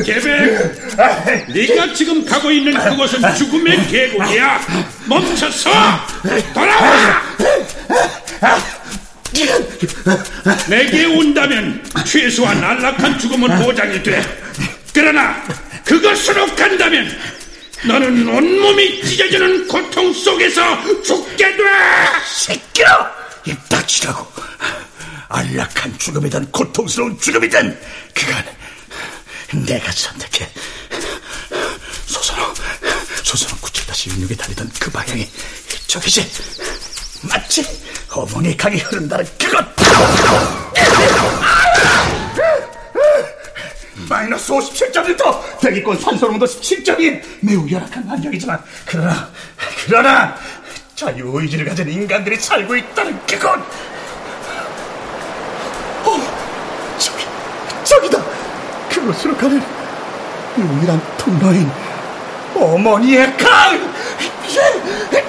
계백! 0.04 1.48
네가 1.48 1.92
지금 1.92 2.24
가고 2.24 2.52
있는 2.52 2.72
그곳은 2.72 3.34
죽음의 3.34 3.88
계곡이야! 3.88 4.60
멈춰서! 5.06 5.70
돌아와! 6.54 7.22
내게 10.68 11.04
온다면 11.04 11.84
최소한 12.06 12.62
안락한 12.62 13.18
죽음은 13.18 13.62
보장이 13.62 14.02
돼. 14.02 14.22
그러나 14.92 15.42
그것으로 15.84 16.54
간다면 16.54 17.16
너는 17.86 18.28
온몸이 18.28 19.04
찢어지는 19.04 19.68
고통 19.68 20.12
속에서 20.12 21.02
죽게 21.02 21.56
돼! 21.56 21.62
시끄러! 22.26 23.06
입 23.44 23.68
닥치라고! 23.68 24.26
안락한 25.28 25.98
죽음이든 25.98 26.50
고통스러운 26.50 27.18
죽음이든 27.20 27.78
그건 28.14 28.44
내가 29.66 29.92
선택해. 29.92 30.48
소선호, 32.06 32.54
소선호 33.22 33.56
97-16에 33.56 34.36
달리던 34.38 34.70
그 34.80 34.90
방향이 34.90 35.28
이쪽이지. 35.86 36.30
맞지? 37.22 37.64
어머니 38.14 38.56
강이 38.56 38.76
흐른다는 38.78 39.26
그것! 39.38 39.64
마이너스 44.08 44.52
57.1도! 44.52 45.60
대기권 45.60 45.98
산소농도 45.98 46.46
17.1! 46.46 47.22
매우 47.40 47.68
열악한 47.70 48.04
환경이지만, 48.04 48.62
그러나, 48.86 49.28
그러나, 49.84 50.36
자유의지를 50.94 51.66
가진 51.66 51.88
인간들이 51.88 52.36
살고 52.36 52.76
있다는 52.76 53.26
그것! 53.26 53.58
어, 56.04 56.96
저기, 56.98 57.24
저기다! 57.84 58.22
그곳으로 58.88 59.36
가는 59.36 59.62
유일한 60.56 61.00
통로인 61.18 61.70
어머니의 62.54 63.36
강! 63.36 63.92
예! 65.14 65.24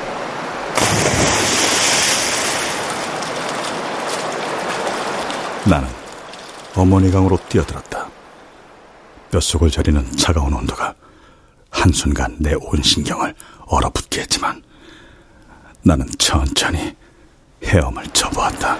나는 5.66 5.88
어머니 6.80 7.12
강으로 7.12 7.38
뛰어들었다. 7.50 8.08
뼛속을 9.32 9.70
저리는 9.70 10.16
차가운 10.16 10.54
온도가 10.54 10.96
한순간 11.70 12.38
내 12.40 12.54
온 12.56 12.82
신경을 12.82 13.36
얼어붙게 13.68 14.22
했지만 14.22 14.64
나는 15.84 16.08
천천히 16.18 16.96
헤엄을 17.66 18.08
쳐보았다. 18.14 18.78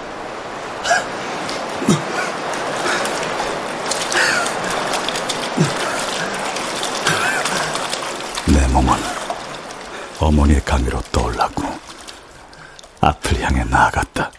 내 8.46 8.66
몸은 8.68 8.92
어머니의 10.18 10.60
강위로 10.64 11.00
떠올랐고 11.12 11.62
앞을 13.00 13.40
향해 13.42 13.64
나아갔다. 13.64 14.30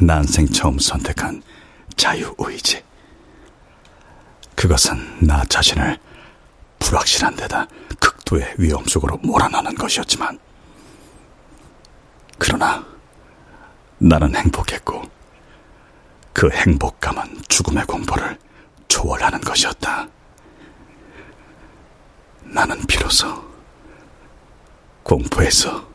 난생 0.00 0.48
처음 0.48 0.78
선택한 0.78 1.42
자유의지. 1.96 2.84
그것은 4.54 5.26
나 5.26 5.44
자신을 5.44 5.98
불확실한 6.78 7.36
데다 7.36 7.66
극도의 7.98 8.54
위험 8.58 8.84
속으로 8.86 9.16
몰아넣는 9.18 9.74
것이었지만, 9.74 10.38
그러나 12.38 12.84
나는 13.98 14.34
행복했고, 14.34 15.02
그 16.32 16.50
행복감은 16.50 17.42
죽음의 17.48 17.86
공포를 17.86 18.38
초월하는 18.88 19.40
것이었다. 19.40 20.06
나는 22.42 22.78
비로소 22.86 23.42
공포에서 25.02 25.88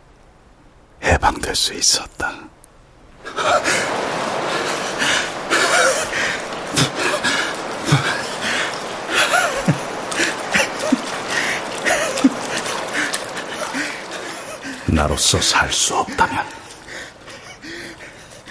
해방될 1.04 1.56
수 1.56 1.74
있었다. 1.74 2.34
나로서 15.02 15.42
살 15.42 15.72
수 15.72 15.96
없다면 15.96 16.46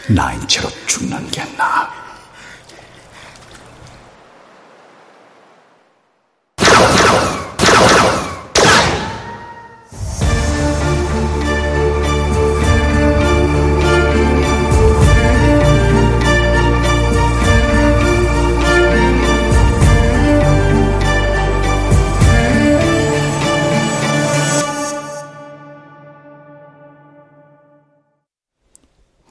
나인 0.08 0.48
채로 0.48 0.68
죽는 0.86 1.30
게 1.30 1.44
나아. 1.56 1.99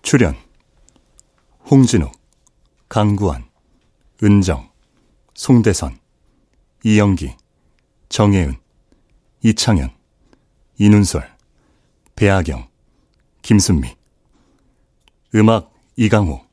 출연 0.10 0.36
홍진욱, 1.70 2.12
강구원, 2.88 3.48
은정, 4.24 4.72
송대선, 5.36 6.00
이영기, 6.84 7.36
정혜은, 8.10 8.58
이창현, 9.44 9.92
이눈솔, 10.80 11.32
배아경, 12.16 12.68
김순미. 13.44 13.96
음악 15.36 15.72
이강호. 15.96 16.44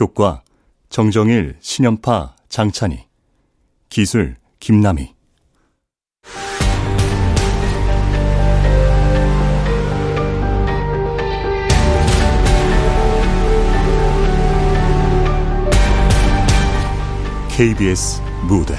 효과 0.00 0.42
정정일, 0.88 1.56
신연파, 1.60 2.34
장찬희. 2.48 3.06
기술 3.88 4.36
김남희 4.58 5.14
KBS 17.56 18.20
무대 18.48 18.74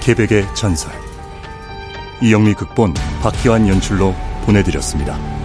개백의 0.00 0.46
전설 0.54 0.94
이영미 2.22 2.54
극본 2.54 2.94
박희환 3.20 3.68
연출로 3.68 4.14
보내드렸습니다. 4.46 5.43